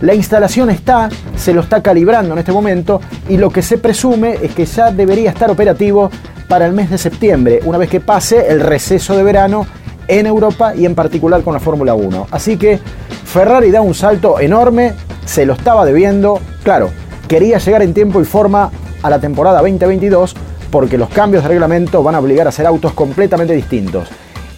La 0.00 0.14
instalación 0.14 0.70
está, 0.70 1.08
se 1.34 1.52
lo 1.52 1.62
está 1.62 1.82
calibrando 1.82 2.32
en 2.32 2.38
este 2.38 2.52
momento 2.52 3.00
y 3.28 3.38
lo 3.38 3.50
que 3.50 3.60
se 3.60 3.76
presume 3.76 4.38
es 4.40 4.54
que 4.54 4.64
ya 4.64 4.92
debería 4.92 5.30
estar 5.30 5.50
operativo 5.50 6.12
para 6.48 6.66
el 6.66 6.72
mes 6.72 6.90
de 6.90 6.98
septiembre, 6.98 7.58
una 7.64 7.76
vez 7.76 7.90
que 7.90 7.98
pase 7.98 8.52
el 8.52 8.60
receso 8.60 9.16
de 9.16 9.24
verano 9.24 9.66
en 10.06 10.26
Europa 10.26 10.76
y 10.76 10.86
en 10.86 10.94
particular 10.94 11.42
con 11.42 11.54
la 11.54 11.58
Fórmula 11.58 11.94
1. 11.94 12.28
Así 12.30 12.56
que 12.56 12.78
Ferrari 13.24 13.72
da 13.72 13.80
un 13.80 13.94
salto 13.94 14.38
enorme 14.38 14.92
se 15.24 15.46
lo 15.46 15.54
estaba 15.54 15.84
debiendo. 15.84 16.38
Claro, 16.62 16.90
quería 17.26 17.58
llegar 17.58 17.82
en 17.82 17.94
tiempo 17.94 18.20
y 18.20 18.24
forma 18.24 18.70
a 19.02 19.10
la 19.10 19.18
temporada 19.18 19.58
2022 19.58 20.36
porque 20.70 20.98
los 20.98 21.08
cambios 21.08 21.42
de 21.42 21.48
reglamento 21.48 22.00
van 22.04 22.14
a 22.14 22.20
obligar 22.20 22.46
a 22.46 22.50
hacer 22.50 22.64
autos 22.64 22.92
completamente 22.92 23.54
distintos. 23.54 24.08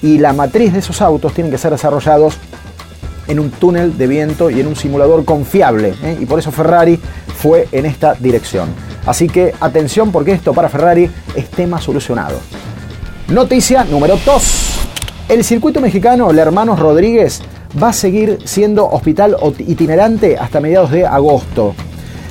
Y 0.03 0.19
la 0.19 0.33
matriz 0.33 0.73
de 0.73 0.81
esos 0.81 1.01
autos 1.03 1.33
tienen 1.33 1.51
que 1.51 1.59
ser 1.59 1.73
desarrollados 1.73 2.39
en 3.29 3.41
un 3.41 3.51
túnel 3.51 3.97
de 3.99 4.07
viento 4.07 4.51
y 4.51 4.61
en 4.61 4.67
un 4.67 4.77
simulador 4.77 5.25
confiable. 5.25 5.95
¿eh? 6.03 6.17
Y 6.21 6.27
por 6.27 6.39
eso 6.39 6.53
Ferrari 6.53 6.99
fue 7.37 7.69
en 7.73 7.87
esta 7.87 8.15
dirección. 8.15 8.69
Así 9.07 9.29
que 9.29 9.55
atención 9.61 10.13
porque 10.13 10.33
esto 10.33 10.53
para 10.53 10.69
Ferrari 10.69 11.11
es 11.35 11.49
tema 11.49 11.81
solucionado. 11.81 12.39
Noticia 13.29 13.85
número 13.85 14.19
2. 14.25 14.67
El 15.29 15.45
circuito 15.45 15.81
mexicano, 15.81 16.31
el 16.31 16.39
Hermanos 16.39 16.79
Rodríguez, 16.79 17.43
va 17.83 17.89
a 17.89 17.93
seguir 17.93 18.39
siendo 18.45 18.89
hospital 18.89 19.37
itinerante 19.59 20.37
hasta 20.37 20.61
mediados 20.61 20.91
de 20.91 21.05
agosto. 21.05 21.75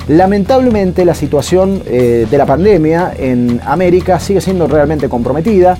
Lamentablemente 0.08 1.04
la 1.04 1.14
situación 1.14 1.82
eh, 1.86 2.26
de 2.30 2.38
la 2.38 2.46
pandemia 2.46 3.12
en 3.18 3.60
América 3.64 4.20
sigue 4.20 4.40
siendo 4.40 4.66
realmente 4.66 5.08
comprometida. 5.08 5.76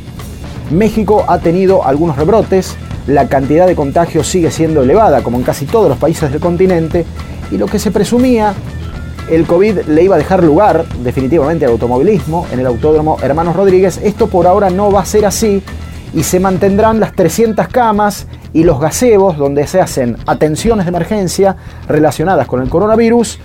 México 0.70 1.24
ha 1.28 1.38
tenido 1.38 1.84
algunos 1.84 2.16
rebrotes, 2.16 2.76
la 3.06 3.28
cantidad 3.28 3.66
de 3.66 3.76
contagios 3.76 4.26
sigue 4.26 4.50
siendo 4.50 4.82
elevada, 4.82 5.22
como 5.22 5.38
en 5.38 5.44
casi 5.44 5.66
todos 5.66 5.88
los 5.88 5.98
países 5.98 6.32
del 6.32 6.40
continente, 6.40 7.04
y 7.50 7.58
lo 7.58 7.66
que 7.66 7.78
se 7.78 7.90
presumía, 7.90 8.54
el 9.30 9.46
COVID 9.46 9.86
le 9.88 10.02
iba 10.04 10.14
a 10.14 10.18
dejar 10.18 10.42
lugar 10.42 10.84
definitivamente 11.02 11.64
al 11.64 11.72
automovilismo 11.72 12.46
en 12.52 12.60
el 12.60 12.66
Autódromo 12.66 13.18
Hermanos 13.22 13.56
Rodríguez. 13.56 14.00
Esto 14.02 14.28
por 14.28 14.46
ahora 14.46 14.70
no 14.70 14.90
va 14.90 15.00
a 15.00 15.04
ser 15.04 15.26
así 15.26 15.62
y 16.14 16.22
se 16.22 16.38
mantendrán 16.38 17.00
las 17.00 17.12
300 17.12 17.68
camas 17.68 18.26
y 18.52 18.62
los 18.62 18.80
gazebos 18.80 19.36
donde 19.36 19.66
se 19.66 19.80
hacen 19.80 20.16
atenciones 20.26 20.86
de 20.86 20.90
emergencia 20.90 21.56
relacionadas 21.88 22.46
con 22.46 22.62
el 22.62 22.68
coronavirus 22.68 23.38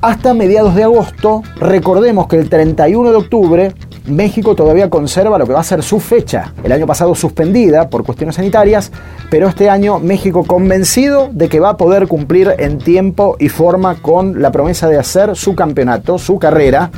hasta 0.00 0.32
mediados 0.32 0.74
de 0.74 0.84
agosto. 0.84 1.42
Recordemos 1.56 2.28
que 2.28 2.36
el 2.36 2.48
31 2.48 3.10
de 3.10 3.16
octubre 3.16 3.74
México 4.06 4.54
todavía 4.54 4.88
conserva 4.88 5.38
lo 5.38 5.46
que 5.46 5.52
va 5.52 5.60
a 5.60 5.64
ser 5.64 5.82
su 5.82 5.98
fecha, 5.98 6.52
el 6.62 6.72
año 6.72 6.86
pasado 6.86 7.14
suspendida 7.14 7.88
por 7.90 8.04
cuestiones 8.04 8.36
sanitarias, 8.36 8.92
pero 9.30 9.48
este 9.48 9.68
año 9.68 9.98
México 9.98 10.44
convencido 10.44 11.28
de 11.32 11.48
que 11.48 11.58
va 11.58 11.70
a 11.70 11.76
poder 11.76 12.06
cumplir 12.06 12.54
en 12.58 12.78
tiempo 12.78 13.36
y 13.38 13.48
forma 13.48 13.96
con 14.00 14.40
la 14.40 14.52
promesa 14.52 14.88
de 14.88 14.98
hacer 14.98 15.34
su 15.36 15.54
campeonato, 15.54 16.18
su 16.18 16.38
carrera, 16.38 16.90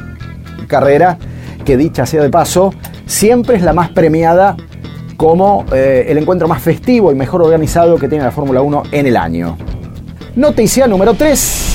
carrera 0.66 1.18
que 1.64 1.76
dicha 1.76 2.04
sea 2.04 2.22
de 2.22 2.30
paso, 2.30 2.74
siempre 3.06 3.56
es 3.56 3.62
la 3.62 3.72
más 3.72 3.90
premiada 3.90 4.56
como 5.16 5.64
eh, 5.72 6.06
el 6.08 6.18
encuentro 6.18 6.46
más 6.46 6.62
festivo 6.62 7.10
y 7.10 7.14
mejor 7.14 7.42
organizado 7.42 7.96
que 7.96 8.08
tiene 8.08 8.24
la 8.24 8.30
Fórmula 8.30 8.60
1 8.60 8.84
en 8.92 9.06
el 9.06 9.16
año. 9.16 9.56
Noticia 10.36 10.86
número 10.86 11.14
3 11.14 11.67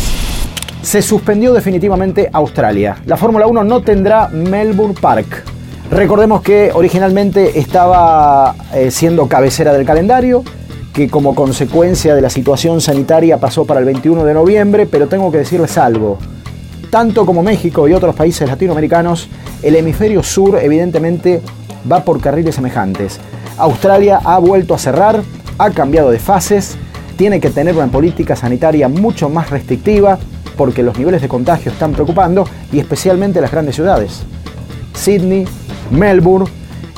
se 0.84 1.02
suspendió 1.02 1.54
definitivamente 1.54 2.30
Australia. 2.32 2.98
La 3.06 3.15
Fórmula 3.17 3.48
1 3.48 3.63
no 3.63 3.82
tendrá 3.82 4.28
Melbourne 4.28 4.96
Park. 5.00 5.43
Recordemos 5.89 6.41
que 6.41 6.72
originalmente 6.74 7.58
estaba 7.58 8.54
eh, 8.74 8.91
siendo 8.91 9.28
cabecera 9.28 9.74
del 9.74 9.86
calendario, 9.86 10.43
que 10.93 11.10
como 11.10 11.34
consecuencia 11.36 12.13
de 12.13 12.22
la 12.22 12.30
situación 12.30 12.82
sanitaria 12.82 13.39
pasó 13.39 13.65
para 13.65 13.80
el 13.80 13.86
21 13.86 14.26
de 14.26 14.34
noviembre, 14.34 14.86
pero 14.86 15.08
tengo 15.08 15.32
que 15.32 15.39
decirles 15.39 15.78
algo. 15.78 16.19
Tanto 16.89 17.26
como 17.26 17.41
México 17.41 17.88
y 17.88 17.93
otros 17.93 18.13
países 18.13 18.48
latinoamericanos, 18.48 19.30
el 19.63 19.76
hemisferio 19.78 20.22
sur 20.22 20.60
evidentemente 20.62 21.41
va 21.89 22.04
por 22.04 22.19
carriles 22.19 22.56
semejantes. 22.56 23.19
Australia 23.58 24.19
ha 24.24 24.38
vuelto 24.38 24.74
a 24.74 24.78
cerrar, 24.78 25.24
ha 25.58 25.69
cambiado 25.72 26.12
de 26.12 26.19
fases, 26.19 26.76
tiene 27.15 27.39
que 27.39 27.50
tener 27.50 27.76
una 27.76 27.88
política 27.88 28.36
sanitaria 28.36 28.89
mucho 28.89 29.30
más 29.30 29.50
restrictiva, 29.50 30.19
porque 30.57 30.83
los 30.83 30.97
niveles 30.97 31.21
de 31.21 31.27
contagio 31.27 31.71
están 31.71 31.93
preocupando 31.93 32.45
y 32.71 32.79
especialmente 32.79 33.41
las 33.41 33.51
grandes 33.51 33.75
ciudades. 33.75 34.23
Sydney, 34.93 35.45
Melbourne 35.91 36.49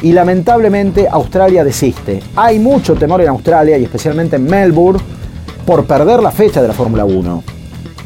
y 0.01 0.11
lamentablemente 0.11 1.07
Australia 1.09 1.63
desiste. 1.63 2.21
Hay 2.35 2.59
mucho 2.59 2.95
temor 2.95 3.21
en 3.21 3.29
Australia 3.29 3.77
y 3.77 3.83
especialmente 3.83 4.35
en 4.35 4.45
Melbourne 4.45 4.99
por 5.65 5.85
perder 5.85 6.21
la 6.21 6.31
fecha 6.31 6.61
de 6.61 6.67
la 6.67 6.73
Fórmula 6.73 7.05
1, 7.05 7.43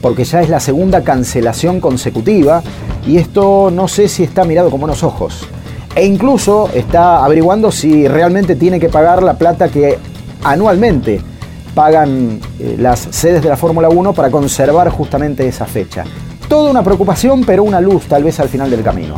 porque 0.01 0.23
ya 0.23 0.41
es 0.41 0.49
la 0.49 0.59
segunda 0.59 1.03
cancelación 1.03 1.79
consecutiva 1.81 2.61
y 3.05 3.17
esto 3.17 3.69
no 3.71 3.87
sé 3.87 4.07
si 4.07 4.23
está 4.23 4.45
mirado 4.45 4.69
con 4.69 4.79
buenos 4.79 5.03
ojos. 5.03 5.47
E 5.95 6.05
incluso 6.05 6.69
está 6.73 7.25
averiguando 7.25 7.71
si 7.71 8.07
realmente 8.07 8.55
tiene 8.55 8.79
que 8.79 8.89
pagar 8.89 9.23
la 9.23 9.37
plata 9.37 9.69
que 9.69 9.97
anualmente 10.43 11.19
pagan 11.73 12.39
eh, 12.59 12.75
las 12.77 12.99
sedes 12.99 13.41
de 13.41 13.49
la 13.49 13.57
Fórmula 13.57 13.89
1 13.89 14.13
para 14.13 14.29
conservar 14.29 14.89
justamente 14.89 15.47
esa 15.47 15.65
fecha. 15.65 16.03
Toda 16.47 16.71
una 16.71 16.83
preocupación, 16.83 17.43
pero 17.45 17.63
una 17.63 17.79
luz 17.79 18.05
tal 18.05 18.23
vez 18.23 18.39
al 18.39 18.49
final 18.49 18.69
del 18.69 18.83
camino. 18.83 19.15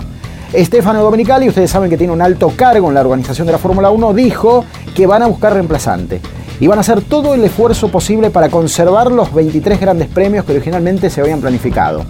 Estefano 0.53 1.01
Domenicali, 1.01 1.47
ustedes 1.47 1.71
saben 1.71 1.89
que 1.89 1.97
tiene 1.97 2.11
un 2.11 2.21
alto 2.21 2.51
cargo 2.55 2.89
en 2.89 2.93
la 2.93 3.01
organización 3.01 3.47
de 3.47 3.53
la 3.53 3.57
Fórmula 3.57 3.89
1, 3.89 4.13
dijo 4.13 4.65
que 4.93 5.07
van 5.07 5.23
a 5.23 5.27
buscar 5.27 5.53
reemplazante 5.53 6.19
y 6.59 6.67
van 6.67 6.77
a 6.77 6.81
hacer 6.81 7.01
todo 7.01 7.33
el 7.33 7.43
esfuerzo 7.43 7.87
posible 7.87 8.29
para 8.29 8.49
conservar 8.49 9.11
los 9.11 9.33
23 9.33 9.79
grandes 9.79 10.09
premios 10.09 10.45
que 10.45 10.51
originalmente 10.51 11.09
se 11.09 11.21
habían 11.21 11.41
planificado. 11.41 12.03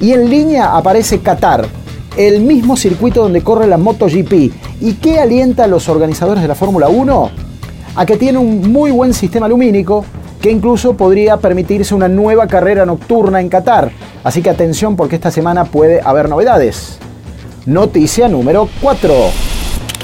Y 0.00 0.12
en 0.12 0.30
línea 0.30 0.76
aparece 0.76 1.20
Qatar, 1.20 1.66
el 2.16 2.40
mismo 2.40 2.76
circuito 2.76 3.22
donde 3.22 3.42
corre 3.42 3.66
la 3.66 3.76
MotoGP. 3.76 4.32
¿Y 4.80 4.94
qué 4.94 5.20
alienta 5.20 5.64
a 5.64 5.66
los 5.66 5.88
organizadores 5.88 6.42
de 6.42 6.48
la 6.48 6.54
Fórmula 6.54 6.88
1? 6.88 7.49
A 7.96 8.06
que 8.06 8.16
tiene 8.16 8.38
un 8.38 8.72
muy 8.72 8.90
buen 8.90 9.14
sistema 9.14 9.48
lumínico 9.48 10.04
que 10.40 10.50
incluso 10.50 10.94
podría 10.94 11.36
permitirse 11.36 11.94
una 11.94 12.08
nueva 12.08 12.46
carrera 12.46 12.86
nocturna 12.86 13.40
en 13.40 13.48
Qatar. 13.48 13.90
Así 14.24 14.42
que 14.42 14.50
atención 14.50 14.96
porque 14.96 15.16
esta 15.16 15.30
semana 15.30 15.64
puede 15.64 16.00
haber 16.02 16.28
novedades. 16.28 16.98
Noticia 17.66 18.28
número 18.28 18.68
4. 18.80 19.12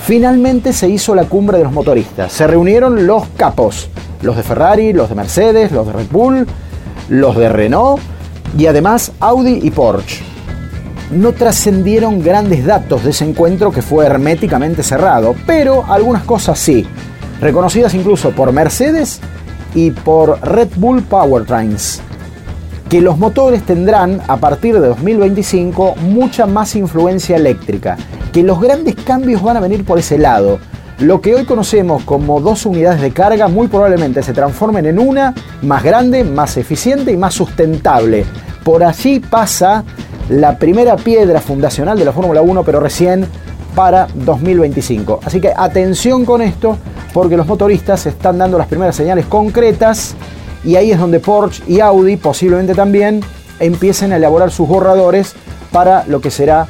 Finalmente 0.03 0.73
se 0.73 0.89
hizo 0.89 1.15
la 1.15 1.25
cumbre 1.25 1.59
de 1.59 1.65
los 1.65 1.73
motoristas. 1.73 2.33
Se 2.33 2.47
reunieron 2.47 3.07
los 3.07 3.27
capos, 3.37 3.89
los 4.23 4.37
de 4.37 4.43
Ferrari, 4.43 4.93
los 4.93 5.09
de 5.09 5.15
Mercedes, 5.15 5.73
los 5.73 5.87
de 5.87 5.93
Red 5.95 6.07
Bull, 6.11 6.47
los 7.09 7.37
de 7.37 7.49
Renault 7.49 8.01
y 8.59 8.67
además 8.67 9.13
Audi 9.21 9.61
y 9.63 9.71
Porsche. 9.71 10.23
No 11.11 11.33
trascendieron 11.33 12.21
grandes 12.21 12.67
datos 12.67 13.05
de 13.05 13.11
ese 13.11 13.25
encuentro 13.25 13.71
que 13.71 13.81
fue 13.81 14.07
herméticamente 14.07 14.83
cerrado, 14.83 15.35
pero 15.47 15.85
algunas 15.89 16.25
cosas 16.25 16.59
sí 16.59 16.87
reconocidas 17.41 17.95
incluso 17.95 18.31
por 18.31 18.53
Mercedes 18.53 19.21
y 19.75 19.91
por 19.91 20.41
Red 20.43 20.69
Bull 20.77 21.03
Powertrains, 21.03 22.01
que 22.89 23.01
los 23.01 23.19
motores 23.19 23.63
tendrán 23.63 24.23
a 24.27 24.37
partir 24.37 24.81
de 24.81 24.89
2025 24.89 25.97
mucha 25.97 26.47
más 26.47 26.77
influencia 26.77 27.37
eléctrica, 27.37 27.97
que 28.33 28.43
los 28.43 28.61
grandes 28.61 28.95
cambios 28.95 29.43
van 29.43 29.57
a 29.57 29.61
venir 29.61 29.85
por 29.85 29.99
ese 29.99 30.19
lado. 30.19 30.59
Lo 30.99 31.21
que 31.21 31.35
hoy 31.35 31.45
conocemos 31.45 32.05
como 32.05 32.41
dos 32.41 32.65
unidades 32.65 33.03
de 33.03 33.11
carga 33.11 33.49
muy 33.49 33.69
probablemente 33.69 34.23
se 34.23 34.33
transformen 34.33 34.87
en 34.87 34.99
una 34.99 35.35
más 35.61 35.83
grande, 35.83 36.25
más 36.25 36.57
eficiente 36.57 37.13
y 37.13 37.19
más 37.19 37.35
sustentable. 37.35 38.25
Por 38.65 38.83
allí 38.83 39.21
pasa 39.21 39.85
la 40.31 40.59
primera 40.59 40.97
piedra 40.97 41.41
fundacional 41.41 41.99
de 41.99 42.07
la 42.07 42.13
Fórmula 42.13 42.41
1, 42.41 42.65
pero 42.65 42.81
recién 42.81 43.27
para 43.77 44.09
2025. 44.15 45.21
Así 45.23 45.39
que 45.39 45.53
atención 45.55 46.25
con 46.25 46.41
esto, 46.41 46.79
porque 47.13 47.37
los 47.37 47.47
motoristas 47.47 48.07
están 48.07 48.39
dando 48.39 48.57
las 48.59 48.67
primeras 48.67 48.97
señales 48.97 49.27
concretas 49.27 50.17
y 50.65 50.77
ahí 50.77 50.91
es 50.91 50.99
donde 50.99 51.21
Porsche 51.21 51.63
y 51.69 51.81
Audi 51.81 52.17
posiblemente 52.17 52.75
también 52.75 53.21
empiecen 53.61 54.13
a 54.13 54.17
elaborar 54.17 54.51
sus 54.51 54.67
borradores 54.67 55.35
para 55.71 56.05
lo 56.07 56.23
que 56.23 56.31
será 56.31 56.67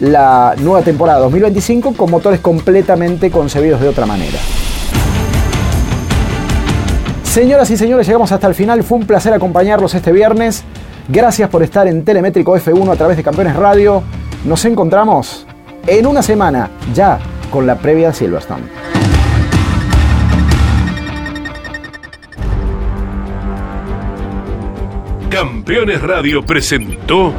la 0.00 0.54
nueva 0.58 0.82
temporada 0.82 1.18
2025 1.20 1.94
con 1.94 2.10
motores 2.10 2.40
completamente 2.40 3.30
concebidos 3.30 3.80
de 3.80 3.88
otra 3.88 4.04
manera. 4.04 4.38
Señoras 7.24 7.70
y 7.70 7.76
señores, 7.78 8.06
llegamos 8.06 8.32
hasta 8.32 8.46
el 8.48 8.54
final. 8.54 8.82
Fue 8.82 8.98
un 8.98 9.06
placer 9.06 9.32
acompañarlos 9.32 9.94
este 9.94 10.12
viernes. 10.12 10.62
Gracias 11.08 11.48
por 11.48 11.62
estar 11.62 11.88
en 11.88 12.04
Telemétrico 12.04 12.54
F1 12.54 12.92
a 12.92 12.96
través 12.96 13.16
de 13.16 13.22
Campeones 13.22 13.56
Radio. 13.56 14.02
Nos 14.44 14.64
encontramos 14.64 15.46
en 15.90 16.06
una 16.06 16.22
semana, 16.22 16.70
ya 16.94 17.18
con 17.50 17.66
la 17.66 17.76
previa 17.76 18.08
de 18.08 18.14
Silverstone. 18.14 18.62
Campeones 25.28 26.00
Radio 26.00 26.46
presentó 26.46 27.32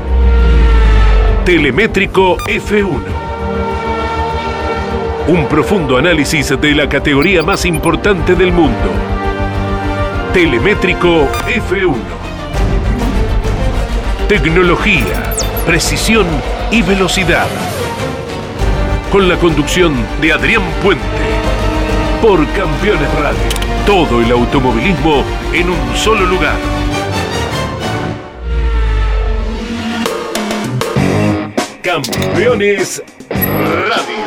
Telemétrico 1.45 2.35
F1. 2.39 3.01
Un 5.29 5.45
profundo 5.47 5.97
análisis 5.97 6.49
de 6.59 6.75
la 6.75 6.89
categoría 6.89 7.43
más 7.43 7.65
importante 7.65 8.35
del 8.35 8.51
mundo. 8.51 8.91
Telemétrico 10.33 11.25
F1. 11.47 11.95
Tecnología, 14.27 15.35
precisión 15.65 16.25
y 16.69 16.81
velocidad 16.81 17.47
con 19.11 19.27
la 19.27 19.37
conducción 19.37 19.93
de 20.21 20.31
Adrián 20.31 20.63
Puente. 20.81 21.03
Por 22.21 22.47
Campeones 22.53 23.13
Radio, 23.15 23.41
todo 23.85 24.21
el 24.21 24.31
automovilismo 24.31 25.25
en 25.51 25.69
un 25.69 25.95
solo 25.97 26.25
lugar. 26.25 26.55
Campeones 31.81 33.03
Radio. 33.29 34.21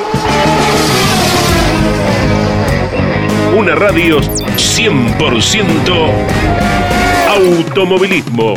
Una 3.57 3.74
radio 3.74 4.20
100% 4.20 6.11
automovilismo. 7.28 8.55